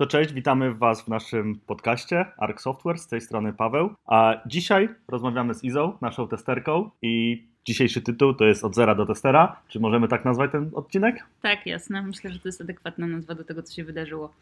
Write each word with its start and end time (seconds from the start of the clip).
To 0.00 0.06
cześć, 0.06 0.32
witamy 0.32 0.74
Was 0.74 1.02
w 1.02 1.08
naszym 1.08 1.60
podcaście 1.66 2.26
Arc 2.38 2.60
Software, 2.60 2.98
z 2.98 3.06
tej 3.06 3.20
strony 3.20 3.52
Paweł. 3.52 3.90
A 4.06 4.34
dzisiaj 4.46 4.88
rozmawiamy 5.08 5.54
z 5.54 5.64
Izą, 5.64 5.92
naszą 6.00 6.28
testerką 6.28 6.90
i 7.02 7.44
dzisiejszy 7.64 8.02
tytuł 8.02 8.34
to 8.34 8.44
jest 8.44 8.64
Od 8.64 8.74
zera 8.74 8.94
do 8.94 9.06
testera. 9.06 9.56
Czy 9.68 9.80
możemy 9.80 10.08
tak 10.08 10.24
nazwać 10.24 10.52
ten 10.52 10.70
odcinek? 10.74 11.26
Tak, 11.42 11.66
jasne. 11.66 12.02
Myślę, 12.02 12.30
że 12.30 12.38
to 12.38 12.48
jest 12.48 12.60
adekwatna 12.60 13.06
nazwa 13.06 13.34
do 13.34 13.44
tego, 13.44 13.62
co 13.62 13.74
się 13.74 13.84
wydarzyło. 13.84 14.32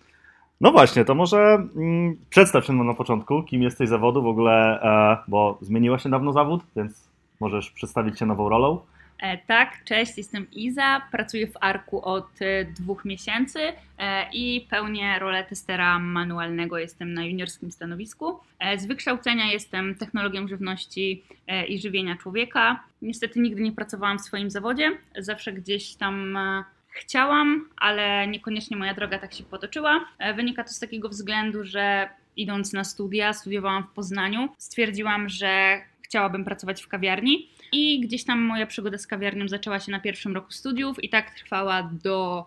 No 0.61 0.73
właśnie, 0.73 1.05
to 1.05 1.15
może 1.15 1.69
mm, 1.77 2.17
przedstaw 2.31 2.65
się 2.65 2.73
na 2.73 2.95
początku, 2.95 3.43
kim 3.43 3.63
jesteś 3.63 3.89
zawodu 3.89 4.23
w 4.23 4.27
ogóle, 4.27 4.83
e, 4.83 5.17
bo 5.29 5.59
zmieniłaś 5.61 6.05
niedawno 6.05 6.33
zawód, 6.33 6.63
więc 6.77 7.09
możesz 7.41 7.71
przedstawić 7.71 8.19
się 8.19 8.27
nową 8.27 8.49
rolą. 8.49 8.81
E, 9.19 9.39
tak, 9.39 9.85
cześć, 9.85 10.19
jestem 10.19 10.47
Iza, 10.53 11.03
pracuję 11.13 11.47
w 11.47 11.57
Arku 11.61 12.05
od 12.05 12.43
e, 12.43 12.65
dwóch 12.65 13.05
miesięcy 13.05 13.61
e, 13.99 14.31
i 14.33 14.67
pełnię 14.71 15.19
rolę 15.19 15.45
testera 15.45 15.99
manualnego. 15.99 16.79
Jestem 16.79 17.15
na 17.15 17.25
juniorskim 17.25 17.73
stanowisku. 17.73 18.39
Z 18.77 18.87
wykształcenia 18.87 19.53
jestem 19.53 19.95
technologią 19.95 20.49
żywności 20.49 21.23
i 21.69 21.81
żywienia 21.81 22.17
człowieka. 22.17 22.85
Niestety 23.03 23.41
nigdy 23.41 23.63
nie 23.63 23.73
pracowałam 23.73 24.19
w 24.19 24.23
swoim 24.23 24.51
zawodzie, 24.51 24.99
zawsze 25.19 25.53
gdzieś 25.53 25.95
tam 25.95 26.39
chciałam, 26.89 27.69
ale 27.77 28.27
niekoniecznie 28.27 28.77
moja 28.77 28.95
droga 28.95 29.19
tak 29.19 29.35
się 29.35 29.45
potoczyła. 29.45 30.05
Wynika 30.37 30.65
to 30.65 30.71
z 30.71 30.79
takiego 30.79 31.09
względu, 31.09 31.65
że 31.65 32.09
idąc 32.37 32.73
na 32.73 32.85
studia, 32.85 33.33
studiowałam 33.33 33.85
w 33.85 33.95
Poznaniu, 33.95 34.49
stwierdziłam, 34.59 35.29
że 35.29 35.81
chciałabym 36.09 36.45
pracować 36.45 36.83
w 36.83 36.89
kawiarni 36.89 37.49
i 37.73 38.01
gdzieś 38.01 38.25
tam 38.25 38.41
moja 38.41 38.67
przygoda 38.67 38.99
z 38.99 39.07
kawiarnią 39.07 39.49
zaczęła 39.49 39.81
się 39.81 39.93
na 39.93 40.01
pierwszym 40.01 40.35
roku 40.35 40.53
studiów 40.53 41.05
i 41.05 41.09
tak 41.09 41.35
trwała 41.35 41.91
do 42.05 42.45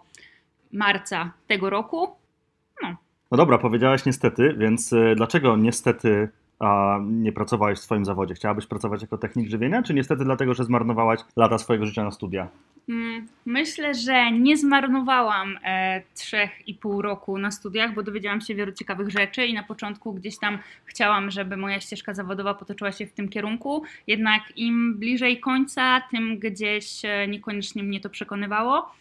marca 0.71 1.31
tego 1.47 1.69
roku. 1.69 2.07
No, 2.83 2.95
no 3.31 3.37
dobra, 3.37 3.57
powiedziałaś 3.57 4.05
niestety, 4.05 4.55
więc 4.57 4.93
y, 4.93 5.13
dlaczego 5.15 5.57
niestety 5.57 6.29
a 6.59 6.99
nie 7.03 7.31
pracowałeś 7.31 7.79
w 7.79 7.81
swoim 7.81 8.05
zawodzie? 8.05 8.33
Chciałabyś 8.33 8.65
pracować 8.65 9.01
jako 9.01 9.17
technik 9.17 9.49
żywienia, 9.49 9.83
czy 9.83 9.93
niestety 9.93 10.23
dlatego, 10.23 10.53
że 10.53 10.63
zmarnowałaś 10.63 11.19
lata 11.35 11.57
swojego 11.57 11.85
życia 11.85 12.03
na 12.03 12.11
studia? 12.11 12.47
Mm, 12.89 13.27
myślę, 13.45 13.93
że 13.93 14.31
nie 14.31 14.57
zmarnowałam 14.57 15.59
e, 15.63 16.01
trzech 16.15 16.67
i 16.67 16.73
pół 16.73 17.01
roku 17.01 17.37
na 17.37 17.51
studiach, 17.51 17.93
bo 17.93 18.03
dowiedziałam 18.03 18.41
się 18.41 18.55
wielu 18.55 18.71
ciekawych 18.71 19.09
rzeczy 19.09 19.45
i 19.45 19.53
na 19.53 19.63
początku 19.63 20.13
gdzieś 20.13 20.39
tam 20.39 20.59
chciałam, 20.85 21.31
żeby 21.31 21.57
moja 21.57 21.79
ścieżka 21.79 22.13
zawodowa 22.13 22.53
potoczyła 22.53 22.91
się 22.91 23.07
w 23.07 23.13
tym 23.13 23.29
kierunku. 23.29 23.83
Jednak 24.07 24.43
im 24.55 24.97
bliżej 24.97 25.39
końca, 25.39 26.01
tym 26.11 26.39
gdzieś 26.39 27.05
e, 27.05 27.27
niekoniecznie 27.27 27.83
mnie 27.83 27.99
to 27.99 28.09
przekonywało. 28.09 28.95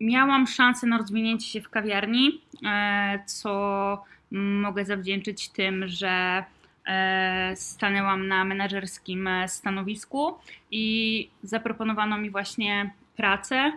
Miałam 0.00 0.46
szansę 0.46 0.86
na 0.86 0.98
rozwinięcie 0.98 1.46
się 1.46 1.60
w 1.60 1.68
kawiarni, 1.68 2.40
e, 2.66 3.22
co 3.26 4.04
mogę 4.32 4.84
zawdzięczyć 4.84 5.48
tym, 5.48 5.88
że 5.88 6.44
stanęłam 7.54 8.28
na 8.28 8.44
menedżerskim 8.44 9.26
e, 9.26 9.48
stanowisku 9.48 10.34
i 10.70 11.30
zaproponowano 11.42 12.18
mi 12.18 12.30
właśnie 12.30 12.90
pracę 13.16 13.72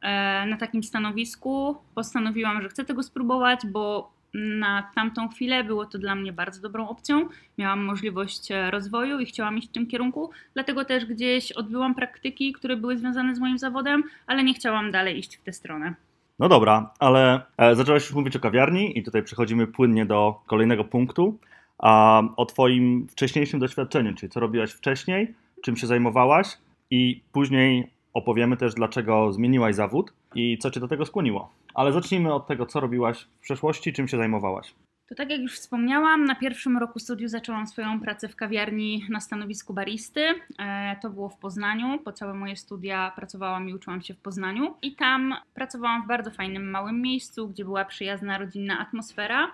e, 0.00 0.46
na 0.46 0.56
takim 0.56 0.82
stanowisku. 0.82 1.76
Postanowiłam, 1.94 2.62
że 2.62 2.68
chcę 2.68 2.84
tego 2.84 3.02
spróbować, 3.02 3.60
bo 3.66 4.10
na 4.34 4.90
tamtą 4.94 5.28
chwilę 5.28 5.64
było 5.64 5.86
to 5.86 5.98
dla 5.98 6.14
mnie 6.14 6.32
bardzo 6.32 6.60
dobrą 6.60 6.88
opcją. 6.88 7.28
Miałam 7.58 7.84
możliwość 7.84 8.48
rozwoju 8.70 9.20
i 9.20 9.26
chciałam 9.26 9.58
iść 9.58 9.68
w 9.68 9.72
tym 9.72 9.86
kierunku, 9.86 10.30
dlatego 10.54 10.84
też 10.84 11.04
gdzieś 11.04 11.52
odbyłam 11.52 11.94
praktyki, 11.94 12.52
które 12.52 12.76
były 12.76 12.98
związane 12.98 13.34
z 13.34 13.38
moim 13.38 13.58
zawodem, 13.58 14.02
ale 14.26 14.44
nie 14.44 14.54
chciałam 14.54 14.90
dalej 14.90 15.18
iść 15.18 15.36
w 15.36 15.42
tę 15.42 15.52
stronę. 15.52 15.94
No 16.38 16.48
dobra, 16.48 16.90
ale 16.98 17.40
zaczęłaś 17.72 18.02
już 18.02 18.14
mówić 18.14 18.36
o 18.36 18.40
kawiarni 18.40 18.98
i 18.98 19.02
tutaj 19.02 19.22
przechodzimy 19.22 19.66
płynnie 19.66 20.06
do 20.06 20.40
kolejnego 20.46 20.84
punktu 20.84 21.38
a 21.78 22.22
o 22.36 22.46
Twoim 22.46 23.06
wcześniejszym 23.10 23.60
doświadczeniu, 23.60 24.14
czyli 24.14 24.30
co 24.30 24.40
robiłaś 24.40 24.70
wcześniej, 24.70 25.34
czym 25.62 25.76
się 25.76 25.86
zajmowałaś 25.86 26.58
i 26.90 27.22
później 27.32 27.90
opowiemy 28.14 28.56
też, 28.56 28.74
dlaczego 28.74 29.32
zmieniłaś 29.32 29.74
zawód 29.74 30.12
i 30.34 30.58
co 30.58 30.70
Cię 30.70 30.80
do 30.80 30.88
tego 30.88 31.06
skłoniło. 31.06 31.50
Ale 31.74 31.92
zacznijmy 31.92 32.34
od 32.34 32.46
tego, 32.46 32.66
co 32.66 32.80
robiłaś 32.80 33.22
w 33.22 33.40
przeszłości, 33.40 33.92
czym 33.92 34.08
się 34.08 34.16
zajmowałaś. 34.16 34.74
To 35.08 35.14
tak 35.14 35.30
jak 35.30 35.40
już 35.40 35.54
wspomniałam, 35.54 36.24
na 36.24 36.34
pierwszym 36.34 36.78
roku 36.78 36.98
studiów 36.98 37.30
zaczęłam 37.30 37.66
swoją 37.66 38.00
pracę 38.00 38.28
w 38.28 38.36
kawiarni 38.36 39.04
na 39.10 39.20
stanowisku 39.20 39.74
baristy. 39.74 40.20
E, 40.58 40.96
to 41.02 41.10
było 41.10 41.28
w 41.28 41.36
Poznaniu. 41.36 41.98
Po 41.98 42.12
całe 42.12 42.34
moje 42.34 42.56
studia 42.56 43.12
pracowałam 43.16 43.68
i 43.68 43.74
uczyłam 43.74 44.02
się 44.02 44.14
w 44.14 44.18
Poznaniu. 44.18 44.74
I 44.82 44.94
tam 44.94 45.34
pracowałam 45.54 46.02
w 46.02 46.06
bardzo 46.06 46.30
fajnym, 46.30 46.70
małym 46.70 47.02
miejscu, 47.02 47.48
gdzie 47.48 47.64
była 47.64 47.84
przyjazna, 47.84 48.38
rodzinna 48.38 48.78
atmosfera. 48.78 49.50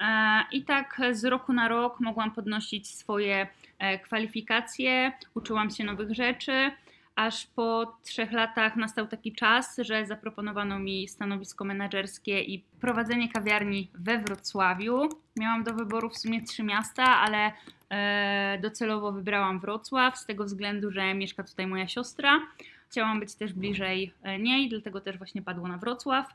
E, 0.00 0.44
I 0.52 0.64
tak 0.64 1.00
z 1.12 1.24
roku 1.24 1.52
na 1.52 1.68
rok 1.68 2.00
mogłam 2.00 2.30
podnosić 2.30 2.88
swoje 2.88 3.46
e, 3.78 3.98
kwalifikacje, 3.98 5.12
uczyłam 5.34 5.70
się 5.70 5.84
nowych 5.84 6.14
rzeczy, 6.14 6.70
aż 7.16 7.46
po 7.46 7.96
trzech 8.02 8.32
latach 8.32 8.76
nastał 8.76 9.06
taki 9.06 9.32
czas, 9.32 9.76
że 9.78 10.06
zaproponowano 10.06 10.78
mi 10.78 11.08
stanowisko 11.08 11.64
menedżerskie 11.64 12.42
i 12.42 12.64
prowadzenie 12.80 13.28
kawiarni 13.28 13.90
we 13.94 14.18
Wrocławiu. 14.18 15.08
Miałam 15.36 15.64
do 15.64 15.74
wyboru 15.74 16.10
w 16.10 16.18
sumie 16.18 16.42
trzy 16.42 16.62
miasta, 16.62 17.04
ale 17.04 17.52
e, 17.90 18.58
docelowo 18.62 19.12
wybrałam 19.12 19.60
Wrocław 19.60 20.18
z 20.18 20.26
tego 20.26 20.44
względu, 20.44 20.90
że 20.90 21.14
mieszka 21.14 21.44
tutaj 21.44 21.66
moja 21.66 21.88
siostra. 21.88 22.40
Chciałam 22.90 23.20
być 23.20 23.34
też 23.34 23.52
bliżej 23.52 24.12
niej, 24.38 24.68
dlatego 24.68 25.00
też 25.00 25.18
właśnie 25.18 25.42
padło 25.42 25.68
na 25.68 25.78
Wrocław. 25.78 26.34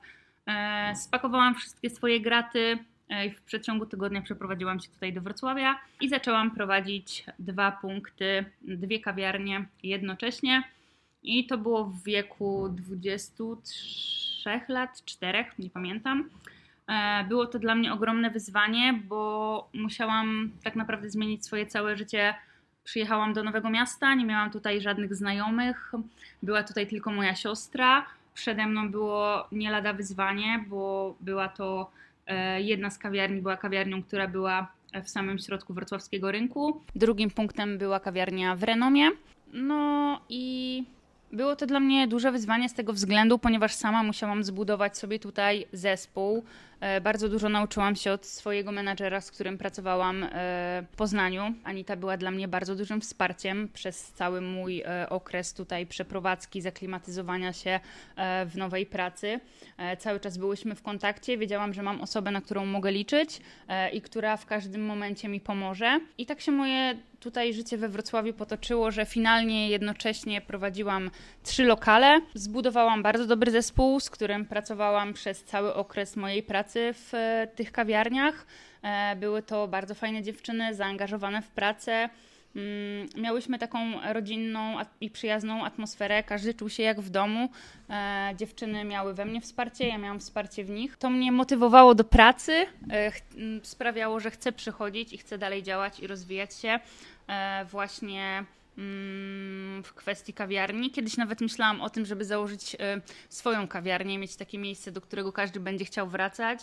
Spakowałam 0.95 1.55
wszystkie 1.55 1.89
swoje 1.89 2.21
graty, 2.21 2.77
w 3.09 3.41
przeciągu 3.41 3.85
tygodnia 3.85 4.21
przeprowadziłam 4.21 4.79
się 4.79 4.89
tutaj 4.89 5.13
do 5.13 5.21
Wrocławia 5.21 5.79
i 6.01 6.09
zaczęłam 6.09 6.51
prowadzić 6.51 7.25
dwa 7.39 7.71
punkty, 7.71 8.45
dwie 8.61 8.99
kawiarnie 8.99 9.65
jednocześnie. 9.83 10.63
I 11.23 11.47
to 11.47 11.57
było 11.57 11.85
w 11.85 12.03
wieku 12.03 12.69
23 12.69 14.61
lat, 14.67 15.05
4, 15.05 15.45
nie 15.59 15.69
pamiętam. 15.69 16.29
E, 16.87 17.23
było 17.23 17.45
to 17.45 17.59
dla 17.59 17.75
mnie 17.75 17.93
ogromne 17.93 18.29
wyzwanie, 18.29 18.99
bo 19.07 19.69
musiałam 19.73 20.51
tak 20.63 20.75
naprawdę 20.75 21.09
zmienić 21.09 21.45
swoje 21.45 21.65
całe 21.65 21.97
życie. 21.97 22.33
Przyjechałam 22.83 23.33
do 23.33 23.43
nowego 23.43 23.69
miasta, 23.69 24.15
nie 24.15 24.25
miałam 24.25 24.51
tutaj 24.51 24.81
żadnych 24.81 25.15
znajomych, 25.15 25.91
była 26.43 26.63
tutaj 26.63 26.87
tylko 26.87 27.11
moja 27.11 27.35
siostra. 27.35 28.05
Przede 28.33 28.65
mną 28.65 28.91
było 28.91 29.47
nie 29.51 29.71
lada 29.71 29.93
wyzwanie, 29.93 30.65
bo 30.67 31.15
była 31.21 31.47
to 31.47 31.91
jedna 32.57 32.89
z 32.89 32.97
kawiarni 32.97 33.41
była 33.41 33.57
kawiarnią, 33.57 34.03
która 34.03 34.27
była 34.27 34.71
w 35.03 35.09
samym 35.09 35.39
środku 35.39 35.73
wrocławskiego 35.73 36.31
rynku. 36.31 36.81
Drugim 36.95 37.29
punktem 37.29 37.77
była 37.77 37.99
kawiarnia 37.99 38.55
w 38.55 38.63
Renomie. 38.63 39.09
No 39.53 40.21
i 40.29 40.83
było 41.31 41.55
to 41.55 41.65
dla 41.65 41.79
mnie 41.79 42.07
duże 42.07 42.31
wyzwanie 42.31 42.69
z 42.69 42.73
tego 42.73 42.93
względu, 42.93 43.39
ponieważ 43.39 43.73
sama 43.73 44.03
musiałam 44.03 44.43
zbudować 44.43 44.97
sobie 44.97 45.19
tutaj 45.19 45.65
zespół. 45.73 46.43
E, 46.79 47.01
bardzo 47.01 47.29
dużo 47.29 47.49
nauczyłam 47.49 47.95
się 47.95 48.11
od 48.11 48.25
swojego 48.25 48.71
menadżera, 48.71 49.21
z 49.21 49.31
którym 49.31 49.57
pracowałam 49.57 50.23
e, 50.23 50.29
w 50.91 50.95
Poznaniu. 50.95 51.53
Anita 51.63 51.95
była 51.95 52.17
dla 52.17 52.31
mnie 52.31 52.47
bardzo 52.47 52.75
dużym 52.75 53.01
wsparciem 53.01 53.69
przez 53.73 54.11
cały 54.11 54.41
mój 54.41 54.81
e, 54.81 55.09
okres 55.09 55.53
tutaj 55.53 55.85
przeprowadzki, 55.85 56.61
zaklimatyzowania 56.61 57.53
się 57.53 57.79
w 58.45 58.57
nowej 58.57 58.85
pracy. 58.85 59.39
Cały 59.99 60.19
czas 60.19 60.37
byłyśmy 60.37 60.75
w 60.75 60.81
kontakcie, 60.81 61.37
wiedziałam, 61.37 61.73
że 61.73 61.83
mam 61.83 62.01
osobę, 62.01 62.31
na 62.31 62.41
którą 62.41 62.65
mogę 62.65 62.91
liczyć 62.91 63.41
i 63.93 64.01
która 64.01 64.37
w 64.37 64.45
każdym 64.45 64.85
momencie 64.85 65.27
mi 65.27 65.39
pomoże. 65.39 65.99
I 66.17 66.25
tak 66.25 66.41
się 66.41 66.51
moje 66.51 66.95
tutaj 67.19 67.53
życie 67.53 67.77
we 67.77 67.89
Wrocławiu 67.89 68.33
potoczyło, 68.33 68.91
że 68.91 69.05
finalnie 69.05 69.69
jednocześnie 69.69 70.41
prowadziłam 70.41 71.11
trzy 71.43 71.63
lokale. 71.63 72.21
Zbudowałam 72.33 73.03
bardzo 73.03 73.25
dobry 73.25 73.51
zespół, 73.51 73.99
z 73.99 74.09
którym 74.09 74.45
pracowałam 74.45 75.13
przez 75.13 75.43
cały 75.43 75.73
okres 75.73 76.15
mojej 76.15 76.43
pracy 76.43 76.68
w 76.73 77.13
e, 77.13 77.47
tych 77.55 77.71
kawiarniach. 77.71 78.45
E, 78.81 79.15
były 79.15 79.41
to 79.41 79.67
bardzo 79.67 79.95
fajne 79.95 80.23
dziewczyny, 80.23 80.75
zaangażowane 80.75 81.41
w 81.41 81.47
pracę. 81.47 82.09
Mm, 82.55 83.09
miałyśmy 83.15 83.59
taką 83.59 83.79
rodzinną 84.13 84.77
i 85.01 85.09
przyjazną 85.09 85.65
atmosferę, 85.65 86.23
każdy 86.23 86.53
czuł 86.53 86.69
się 86.69 86.83
jak 86.83 87.01
w 87.01 87.09
domu. 87.09 87.49
E, 87.89 88.33
dziewczyny 88.37 88.83
miały 88.83 89.13
we 89.13 89.25
mnie 89.25 89.41
wsparcie, 89.41 89.87
ja 89.87 89.97
miałam 89.97 90.19
wsparcie 90.19 90.63
w 90.63 90.69
nich. 90.69 90.97
To 90.97 91.09
mnie 91.09 91.31
motywowało 91.31 91.95
do 91.95 92.03
pracy, 92.03 92.65
sprawiało, 93.63 94.19
że 94.19 94.31
chcę 94.31 94.51
przychodzić 94.51 95.13
i 95.13 95.17
chcę 95.17 95.37
dalej 95.37 95.63
działać 95.63 95.99
i 95.99 96.07
rozwijać 96.07 96.55
się 96.55 96.79
właśnie 97.71 98.43
w 99.83 99.93
kwestii 99.95 100.33
kawiarni. 100.33 100.91
Kiedyś 100.91 101.17
nawet 101.17 101.41
myślałam 101.41 101.81
o 101.81 101.89
tym, 101.89 102.05
żeby 102.05 102.25
założyć 102.25 102.75
e, 102.79 103.01
swoją 103.29 103.67
kawiarnię, 103.67 104.17
mieć 104.17 104.35
takie 104.35 104.57
miejsce, 104.57 104.91
do 104.91 105.01
którego 105.01 105.33
każdy 105.33 105.59
będzie 105.59 105.85
chciał 105.85 106.07
wracać, 106.07 106.59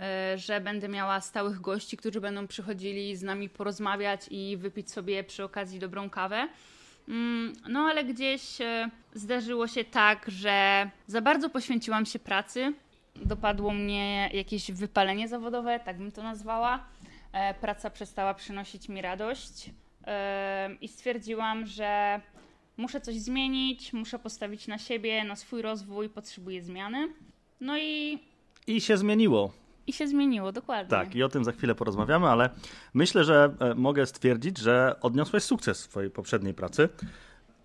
e, 0.00 0.38
że 0.38 0.60
będę 0.60 0.88
miała 0.88 1.20
stałych 1.20 1.60
gości, 1.60 1.96
którzy 1.96 2.20
będą 2.20 2.46
przychodzili 2.46 3.16
z 3.16 3.22
nami 3.22 3.48
porozmawiać 3.48 4.20
i 4.30 4.56
wypić 4.56 4.90
sobie 4.90 5.24
przy 5.24 5.44
okazji 5.44 5.78
dobrą 5.78 6.10
kawę. 6.10 6.48
Mm, 7.08 7.52
no 7.68 7.80
ale 7.80 8.04
gdzieś 8.04 8.60
e, 8.60 8.90
zdarzyło 9.14 9.68
się 9.68 9.84
tak, 9.84 10.24
że 10.28 10.90
za 11.06 11.20
bardzo 11.20 11.50
poświęciłam 11.50 12.06
się 12.06 12.18
pracy 12.18 12.72
dopadło 13.16 13.72
mnie 13.72 14.30
jakieś 14.32 14.72
wypalenie 14.72 15.28
zawodowe, 15.28 15.80
tak 15.80 15.98
bym 15.98 16.12
to 16.12 16.22
nazwała. 16.22 16.84
E, 17.32 17.54
praca 17.54 17.90
przestała 17.90 18.34
przynosić 18.34 18.88
mi 18.88 19.02
radość 19.02 19.70
i 20.80 20.88
stwierdziłam, 20.88 21.66
że 21.66 22.20
muszę 22.76 23.00
coś 23.00 23.20
zmienić, 23.20 23.92
muszę 23.92 24.18
postawić 24.18 24.66
na 24.66 24.78
siebie, 24.78 25.24
na 25.24 25.36
swój 25.36 25.62
rozwój, 25.62 26.08
potrzebuję 26.08 26.62
zmiany. 26.62 27.08
No 27.60 27.78
i. 27.78 28.18
I 28.66 28.80
się 28.80 28.96
zmieniło. 28.96 29.52
I 29.86 29.92
się 29.92 30.08
zmieniło, 30.08 30.52
dokładnie. 30.52 30.90
Tak, 30.90 31.14
i 31.14 31.22
o 31.22 31.28
tym 31.28 31.44
za 31.44 31.52
chwilę 31.52 31.74
porozmawiamy, 31.74 32.28
ale 32.28 32.50
myślę, 32.94 33.24
że 33.24 33.54
e, 33.60 33.74
mogę 33.74 34.06
stwierdzić, 34.06 34.58
że 34.58 34.96
odniosłeś 35.00 35.42
sukces 35.42 35.86
w 35.86 35.90
swojej 35.90 36.10
poprzedniej 36.10 36.54
pracy. 36.54 36.88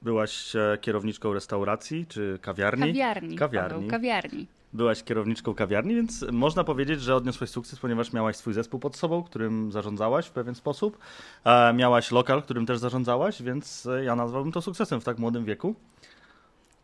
Byłaś 0.02 0.54
kierowniczką 0.82 1.34
restauracji 1.34 2.06
czy 2.08 2.40
kawiarni? 2.42 2.88
Kawiarni. 2.88 3.36
Kawiarni. 3.36 3.76
Paweł, 3.76 3.90
kawiarni. 3.90 4.48
Byłaś 4.74 5.04
kierowniczką 5.04 5.54
kawiarni, 5.54 5.96
więc 5.96 6.26
można 6.32 6.64
powiedzieć, 6.64 7.02
że 7.02 7.16
odniosłeś 7.16 7.50
sukces, 7.50 7.80
ponieważ 7.80 8.14
miałaś 8.14 8.36
swój 8.36 8.54
zespół 8.54 8.80
pod 8.80 8.96
sobą, 8.96 9.24
którym 9.24 9.72
zarządzałaś 9.72 10.28
w 10.28 10.32
pewien 10.32 10.56
sposób. 10.56 10.98
E, 11.46 11.74
miałaś 11.74 12.12
lokal, 12.12 12.44
którym 12.44 12.66
też 12.66 12.78
zarządzałaś, 12.78 13.42
więc 13.42 13.86
e, 13.86 14.04
ja 14.04 14.16
nazwałbym 14.16 14.52
to 14.52 14.62
sukcesem 14.62 15.02
w 15.02 15.04
tak 15.04 15.20
młodym 15.20 15.46
wieku. 15.46 15.76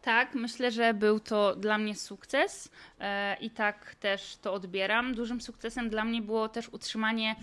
Tak, 0.01 0.35
myślę, 0.35 0.71
że 0.71 0.93
był 0.93 1.19
to 1.19 1.55
dla 1.55 1.77
mnie 1.77 1.95
sukces 1.95 2.71
e, 2.99 3.37
i 3.41 3.49
tak 3.49 3.95
też 3.95 4.38
to 4.38 4.53
odbieram. 4.53 5.15
Dużym 5.15 5.41
sukcesem 5.41 5.89
dla 5.89 6.05
mnie 6.05 6.21
było 6.21 6.49
też 6.49 6.69
utrzymanie 6.69 7.35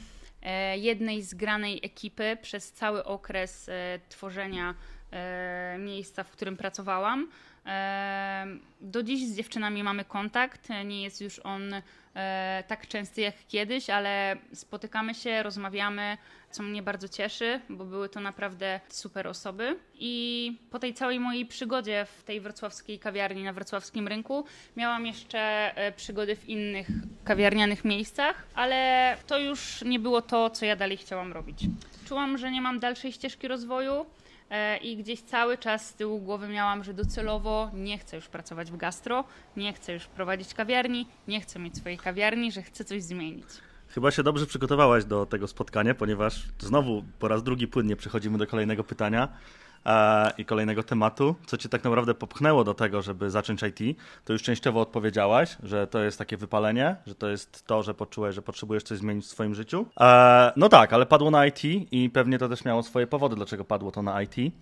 jednej 0.74 1.22
zgranej 1.22 1.80
ekipy 1.82 2.38
przez 2.42 2.72
cały 2.72 3.04
okres 3.04 3.70
tworzenia 4.08 4.74
miejsca, 5.78 6.24
w 6.24 6.30
którym 6.30 6.56
pracowałam. 6.56 7.28
Do 8.80 9.02
dziś 9.02 9.26
z 9.26 9.36
dziewczynami 9.36 9.82
mamy 9.82 10.04
kontakt. 10.04 10.68
Nie 10.84 11.02
jest 11.02 11.20
już 11.20 11.38
on 11.38 11.74
e, 12.14 12.64
tak 12.68 12.88
częsty 12.88 13.20
jak 13.20 13.34
kiedyś, 13.48 13.90
ale 13.90 14.36
spotykamy 14.54 15.14
się, 15.14 15.42
rozmawiamy, 15.42 16.18
co 16.50 16.62
mnie 16.62 16.82
bardzo 16.82 17.08
cieszy, 17.08 17.60
bo 17.68 17.84
były 17.84 18.08
to 18.08 18.20
naprawdę 18.20 18.80
super 18.88 19.28
osoby. 19.28 19.78
I 19.94 20.56
po 20.70 20.78
tej 20.78 20.94
całej 20.94 21.20
mojej 21.20 21.46
przygodzie 21.46 22.06
w 22.18 22.22
tej 22.22 22.40
wrocławskiej 22.40 22.98
kawiarni 22.98 23.44
na 23.44 23.52
wrocławskim 23.52 24.08
rynku 24.08 24.44
miałam 24.76 25.06
jeszcze 25.06 25.72
e, 25.76 25.92
przygody 25.92 26.36
w 26.36 26.48
innych 26.48 26.86
kawiarnianych 27.24 27.84
miejscach, 27.84 28.46
ale 28.54 29.16
to 29.26 29.38
już 29.38 29.82
nie 29.82 29.98
było 29.98 30.22
to, 30.22 30.50
co 30.50 30.66
ja 30.66 30.76
dalej 30.76 30.96
chciałam 30.96 31.32
robić. 31.32 31.58
Czułam, 32.08 32.38
że 32.38 32.50
nie 32.50 32.60
mam 32.60 32.80
dalszej 32.80 33.12
ścieżki 33.12 33.48
rozwoju 33.48 33.92
E, 33.92 34.21
i 34.82 34.96
gdzieś 34.96 35.20
cały 35.20 35.58
czas 35.58 35.86
z 35.86 35.94
tyłu 35.94 36.18
głowy 36.18 36.48
miałam, 36.48 36.84
że 36.84 36.94
docelowo 36.94 37.70
nie 37.74 37.98
chcę 37.98 38.16
już 38.16 38.28
pracować 38.28 38.70
w 38.70 38.76
gastro, 38.76 39.24
nie 39.56 39.72
chcę 39.72 39.92
już 39.92 40.06
prowadzić 40.06 40.54
kawiarni, 40.54 41.06
nie 41.28 41.40
chcę 41.40 41.58
mieć 41.58 41.76
swojej 41.76 41.98
kawiarni, 41.98 42.52
że 42.52 42.62
chcę 42.62 42.84
coś 42.84 43.02
zmienić. 43.02 43.46
Chyba 43.88 44.10
się 44.10 44.22
dobrze 44.22 44.46
przygotowałaś 44.46 45.04
do 45.04 45.26
tego 45.26 45.48
spotkania, 45.48 45.94
ponieważ 45.94 46.48
znowu 46.58 47.04
po 47.18 47.28
raz 47.28 47.42
drugi 47.42 47.68
płynnie 47.68 47.96
przechodzimy 47.96 48.38
do 48.38 48.46
kolejnego 48.46 48.84
pytania 48.84 49.28
e, 49.28 49.71
i 50.38 50.44
kolejnego 50.44 50.82
tematu. 50.82 51.34
Co 51.46 51.56
cię 51.56 51.68
tak 51.68 51.84
naprawdę 51.84 52.14
popchnęło 52.14 52.64
do 52.64 52.74
tego, 52.74 53.02
żeby 53.02 53.30
zacząć 53.30 53.62
IT? 53.62 53.98
To 54.24 54.32
już 54.32 54.42
częściowo 54.42 54.80
odpowiedziałaś, 54.80 55.56
że 55.62 55.86
to 55.86 56.02
jest 56.02 56.18
takie 56.18 56.36
wypalenie, 56.36 56.96
że 57.06 57.14
to 57.14 57.28
jest 57.28 57.66
to, 57.66 57.82
że 57.82 57.94
poczułeś, 57.94 58.34
że 58.34 58.42
potrzebujesz 58.42 58.82
coś 58.82 58.98
zmienić 58.98 59.24
w 59.24 59.28
swoim 59.28 59.54
życiu. 59.54 59.86
E, 60.00 60.52
no 60.56 60.68
tak, 60.68 60.92
ale 60.92 61.06
padło 61.06 61.30
na 61.30 61.46
IT 61.46 61.64
i 61.64 62.10
pewnie 62.10 62.38
to 62.38 62.48
też 62.48 62.64
miało 62.64 62.82
swoje 62.82 63.06
powody, 63.06 63.36
dlaczego 63.36 63.64
padło 63.64 63.90
to 63.90 64.02
na 64.02 64.22
IT. 64.22 64.54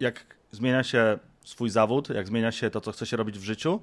Jak 0.00 0.24
zmienia 0.52 0.82
się 0.82 1.18
swój 1.44 1.70
zawód, 1.70 2.08
jak 2.08 2.26
zmienia 2.26 2.52
się 2.52 2.70
to, 2.70 2.80
co 2.80 2.92
chce 2.92 3.06
się 3.06 3.16
robić 3.16 3.38
w 3.38 3.42
życiu, 3.42 3.80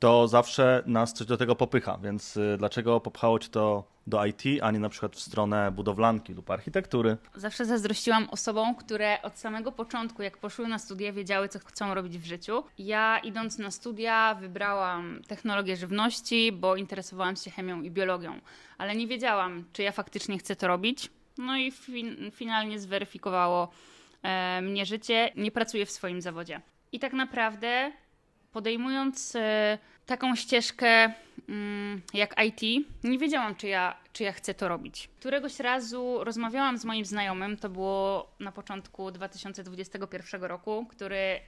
to 0.00 0.28
zawsze 0.28 0.82
nas 0.86 1.12
coś 1.12 1.26
do 1.26 1.36
tego 1.36 1.56
popycha. 1.56 1.98
Więc 2.02 2.36
y, 2.36 2.56
dlaczego 2.58 3.00
popchało 3.00 3.38
cię 3.38 3.48
to 3.48 3.84
do 4.06 4.26
IT, 4.26 4.42
a 4.62 4.70
nie 4.70 4.78
na 4.78 4.88
przykład 4.88 5.16
w 5.16 5.20
stronę 5.20 5.70
budowlanki 5.70 6.34
lub 6.34 6.50
architektury? 6.50 7.16
Zawsze 7.34 7.64
zazdrościłam 7.64 8.28
osobom, 8.30 8.74
które 8.74 9.22
od 9.22 9.38
samego 9.38 9.72
początku, 9.72 10.22
jak 10.22 10.38
poszły 10.38 10.68
na 10.68 10.78
studia, 10.78 11.12
wiedziały, 11.12 11.48
co 11.48 11.58
chcą 11.58 11.94
robić 11.94 12.18
w 12.18 12.24
życiu. 12.24 12.64
Ja 12.78 13.18
idąc 13.18 13.58
na 13.58 13.70
studia 13.70 14.34
wybrałam 14.34 15.22
technologię 15.28 15.76
żywności, 15.76 16.52
bo 16.52 16.76
interesowałam 16.76 17.36
się 17.36 17.50
chemią 17.50 17.82
i 17.82 17.90
biologią, 17.90 18.40
ale 18.78 18.96
nie 18.96 19.06
wiedziałam, 19.06 19.64
czy 19.72 19.82
ja 19.82 19.92
faktycznie 19.92 20.38
chcę 20.38 20.56
to 20.56 20.68
robić. 20.68 21.10
No 21.38 21.56
i 21.56 21.70
fin 21.70 22.30
finalnie 22.34 22.78
zweryfikowało 22.78 23.70
e, 24.22 24.62
mnie 24.62 24.86
życie. 24.86 25.32
Nie 25.36 25.50
pracuję 25.50 25.86
w 25.86 25.90
swoim 25.90 26.20
zawodzie. 26.20 26.60
I 26.92 26.98
tak 26.98 27.12
naprawdę 27.12 27.92
podejmując 28.52 29.36
e, 29.36 29.78
taką 30.06 30.36
ścieżkę 30.36 31.12
mm, 31.48 32.02
jak 32.14 32.34
IT, 32.46 32.86
nie 33.04 33.18
wiedziałam, 33.18 33.54
czy 33.54 33.68
ja, 33.68 33.96
czy 34.12 34.24
ja 34.24 34.32
chcę 34.32 34.54
to 34.54 34.68
robić. 34.68 35.08
Któregoś 35.20 35.60
razu 35.60 36.18
rozmawiałam 36.24 36.78
z 36.78 36.84
moim 36.84 37.04
znajomym, 37.04 37.56
to 37.56 37.68
było 37.68 38.30
na 38.40 38.52
początku 38.52 39.10
2021 39.10 40.44
roku, 40.44 40.86
który 40.90 41.16
e, 41.16 41.40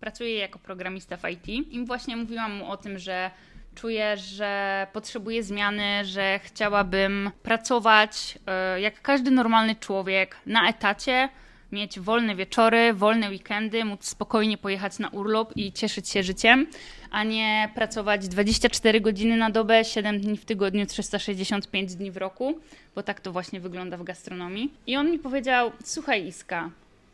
pracuje 0.00 0.34
jako 0.38 0.58
programista 0.58 1.16
w 1.16 1.28
IT 1.28 1.48
i 1.48 1.84
właśnie 1.84 2.16
mówiłam 2.16 2.52
mu 2.52 2.70
o 2.70 2.76
tym, 2.76 2.98
że 2.98 3.30
czuję, 3.74 4.16
że 4.16 4.86
potrzebuję 4.92 5.42
zmiany, 5.42 6.04
że 6.04 6.40
chciałabym 6.44 7.30
pracować 7.42 8.38
e, 8.46 8.80
jak 8.80 9.02
każdy 9.02 9.30
normalny 9.30 9.76
człowiek 9.76 10.36
na 10.46 10.68
etacie, 10.68 11.28
mieć 11.72 12.00
wolne 12.00 12.36
wieczory, 12.36 12.94
wolne 12.94 13.30
weekendy, 13.30 13.84
móc 13.84 14.04
spokojnie 14.04 14.58
pojechać 14.58 14.98
na 14.98 15.08
urlop 15.08 15.56
i 15.56 15.72
cieszyć 15.72 16.08
się 16.08 16.22
życiem, 16.22 16.66
a 17.10 17.24
nie 17.24 17.70
pracować 17.74 18.28
24 18.28 19.00
godziny 19.00 19.36
na 19.36 19.50
dobę, 19.50 19.84
7 19.84 20.20
dni 20.20 20.36
w 20.36 20.44
tygodniu, 20.44 20.86
365 20.86 21.94
dni 21.94 22.10
w 22.10 22.16
roku, 22.16 22.58
bo 22.94 23.02
tak 23.02 23.20
to 23.20 23.32
właśnie 23.32 23.60
wygląda 23.60 23.96
w 23.96 24.04
gastronomii. 24.04 24.72
I 24.86 24.96
on 24.96 25.10
mi 25.10 25.18
powiedział: 25.18 25.72
Słuchaj, 25.84 26.26
Iska, 26.26 26.70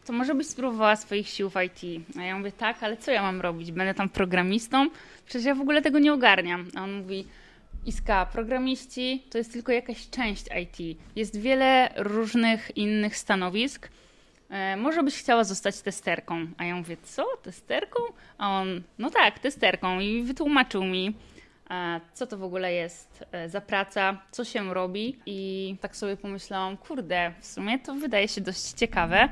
to 0.07 0.13
może 0.13 0.35
byś 0.35 0.47
spróbowała 0.47 0.97
swoich 0.97 1.29
sił 1.29 1.51
w 1.51 1.55
IT. 1.67 2.05
A 2.19 2.23
ja 2.23 2.39
mówię: 2.39 2.53
Tak, 2.53 2.83
ale 2.83 2.97
co 2.97 3.11
ja 3.11 3.23
mam 3.23 3.41
robić? 3.41 3.73
Będę 3.73 3.95
tam 3.95 4.09
programistą? 4.09 4.91
Przecież 5.27 5.47
ja 5.47 5.55
w 5.55 5.61
ogóle 5.61 5.83
tego 5.83 5.99
nie 5.99 6.13
ogarniam. 6.13 6.69
A 6.75 6.83
on 6.85 6.93
mówi: 6.93 7.25
Iska, 7.87 8.27
programiści 8.27 9.23
to 9.31 9.39
jest 9.39 9.53
tylko 9.53 9.73
jakaś 9.73 10.11
część 10.11 10.45
IT. 10.63 10.99
Jest 11.17 11.41
wiele 11.41 11.89
różnych 11.97 12.77
innych 12.77 13.17
stanowisk 13.17 13.89
może 14.77 15.03
byś 15.03 15.19
chciała 15.19 15.45
zostać 15.45 15.81
testerką. 15.81 16.47
A 16.59 16.65
ja 16.65 16.77
mówię, 16.77 16.97
co, 17.03 17.27
testerką? 17.43 18.01
A 18.39 18.61
on, 18.61 18.83
no 18.99 19.11
tak, 19.11 19.39
testerką 19.39 20.01
i 20.01 20.23
wytłumaczył 20.23 20.85
mi, 20.85 21.15
e, 21.71 22.01
co 22.15 22.27
to 22.27 22.39
w 22.39 22.43
ogóle 22.43 22.73
jest 22.73 23.25
e, 23.33 23.49
za 23.49 23.61
praca, 23.61 24.19
co 24.31 24.45
się 24.45 24.75
robi 24.75 25.19
i 25.27 25.77
tak 25.81 25.97
sobie 25.97 26.17
pomyślałam, 26.17 26.77
kurde, 26.77 27.33
w 27.41 27.47
sumie 27.47 27.79
to 27.79 27.95
wydaje 27.95 28.29
się 28.29 28.41
dość 28.41 28.73
ciekawe. 28.73 29.29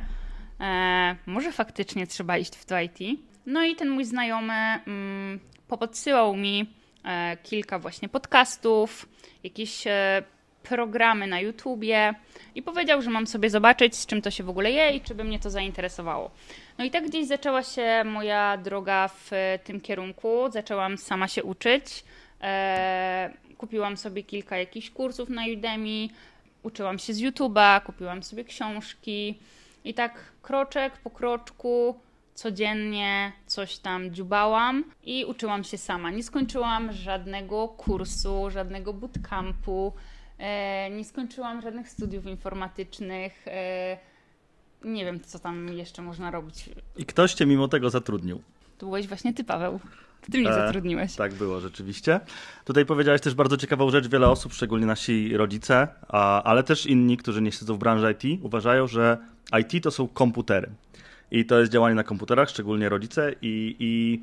E, 0.61 1.17
może 1.27 1.53
faktycznie 1.53 2.07
trzeba 2.07 2.39
iść 2.39 2.57
w 2.57 2.65
to 2.65 2.81
IT. 2.81 2.99
No 3.47 3.65
i 3.65 3.77
ten 3.77 3.91
mój 3.91 4.05
znajomy 4.05 4.53
mm, 4.53 5.41
popodsyłał 5.69 6.37
mi 6.37 6.71
e, 7.05 7.37
kilka 7.37 7.79
właśnie 7.79 8.09
podcastów, 8.09 9.09
jakieś 9.45 9.87
e, 9.87 10.23
programy 10.69 11.27
na 11.27 11.41
YouTubie 11.41 12.15
i 12.55 12.63
powiedział, 12.63 13.03
że 13.03 13.11
mam 13.11 13.27
sobie 13.27 13.51
zobaczyć, 13.51 13.97
z 13.97 14.07
czym 14.07 14.23
to 14.23 14.31
się 14.31 14.45
w 14.45 14.49
ogóle 14.49 14.71
je 14.71 14.91
i 14.91 15.01
czy 15.01 15.15
by 15.15 15.25
mnie 15.25 15.39
to 15.39 15.51
zainteresowało. 15.51 16.31
No 16.79 16.85
i 16.85 16.91
tak 16.91 17.07
gdzieś 17.07 17.27
zaczęła 17.27 17.63
się 17.63 18.05
moja 18.05 18.57
droga 18.57 19.09
w 19.09 19.31
tym 19.65 19.81
kierunku. 19.81 20.51
Zaczęłam 20.51 20.99
sama 20.99 21.29
się 21.29 21.45
uczyć. 21.45 22.05
E, 22.43 23.31
kupiłam 23.59 23.97
sobie 23.97 24.23
kilka 24.23 24.57
jakichś 24.59 24.91
kursów 24.91 25.29
na 25.29 25.43
Udemy, 25.53 26.09
uczyłam 26.63 26.99
się 26.99 27.15
z 27.15 27.21
YouTube'a, 27.21 27.83
kupiłam 27.83 28.23
sobie 28.23 28.45
książki 28.45 29.39
i 29.85 29.95
tak 29.95 30.33
kroczek 30.43 30.93
po 30.97 31.11
kroczku 31.11 32.01
codziennie 32.35 33.33
coś 33.47 33.79
tam 33.79 34.15
dziubałam 34.15 34.85
i 35.05 35.25
uczyłam 35.25 35.65
się 35.65 35.79
sama. 35.79 36.11
Nie 36.11 36.23
skończyłam 36.23 36.93
żadnego 36.93 37.69
kursu, 37.69 38.51
żadnego 38.51 38.93
bootcampu. 38.93 39.93
E, 40.39 40.91
nie 40.91 41.05
skończyłam 41.05 41.63
żadnych 41.63 41.89
studiów 41.89 42.27
informatycznych. 42.27 43.49
E, 43.49 43.99
nie 44.85 45.05
wiem, 45.05 45.21
co 45.21 45.39
tam 45.39 45.69
jeszcze 45.69 46.03
można 46.03 46.31
robić. 46.31 46.71
I 46.97 47.07
ktoś 47.07 47.35
cię 47.35 47.47
mimo 47.47 47.69
tego 47.69 47.91
zatrudnił. 47.91 48.43
To 48.79 48.87
byłeś 48.87 49.07
właśnie 49.07 49.35
ty, 49.35 49.45
Paweł. 49.45 49.81
Ty 50.33 50.39
mnie 50.39 50.51
e, 50.51 50.55
zatrudniłeś. 50.55 51.15
Tak 51.15 51.35
było, 51.35 51.61
rzeczywiście. 51.61 52.21
Tutaj 52.65 52.87
powiedziałeś 52.87 53.21
też 53.21 53.35
bardzo 53.35 53.57
ciekawą 53.57 53.91
rzecz. 53.91 54.09
Wiele 54.09 54.29
osób, 54.29 54.53
szczególnie 54.53 54.87
nasi 54.87 55.37
rodzice, 55.37 55.89
a, 56.09 56.43
ale 56.43 56.63
też 56.63 56.87
inni, 56.87 57.17
którzy 57.17 57.43
nie 57.43 57.53
siedzą 57.53 57.75
w 57.75 57.79
branży 57.79 58.15
IT, 58.21 58.41
uważają, 58.45 58.87
że 58.87 59.19
IT 59.61 59.85
to 59.85 59.91
są 59.91 60.09
komputery. 60.09 60.71
I 61.31 61.47
to 61.47 61.59
jest 61.61 61.73
działanie 61.73 61.95
na 61.95 62.05
komputerach, 62.05 62.51
szczególnie 62.51 62.89
rodzice, 62.89 63.33
i, 63.43 63.77
i 63.79 64.23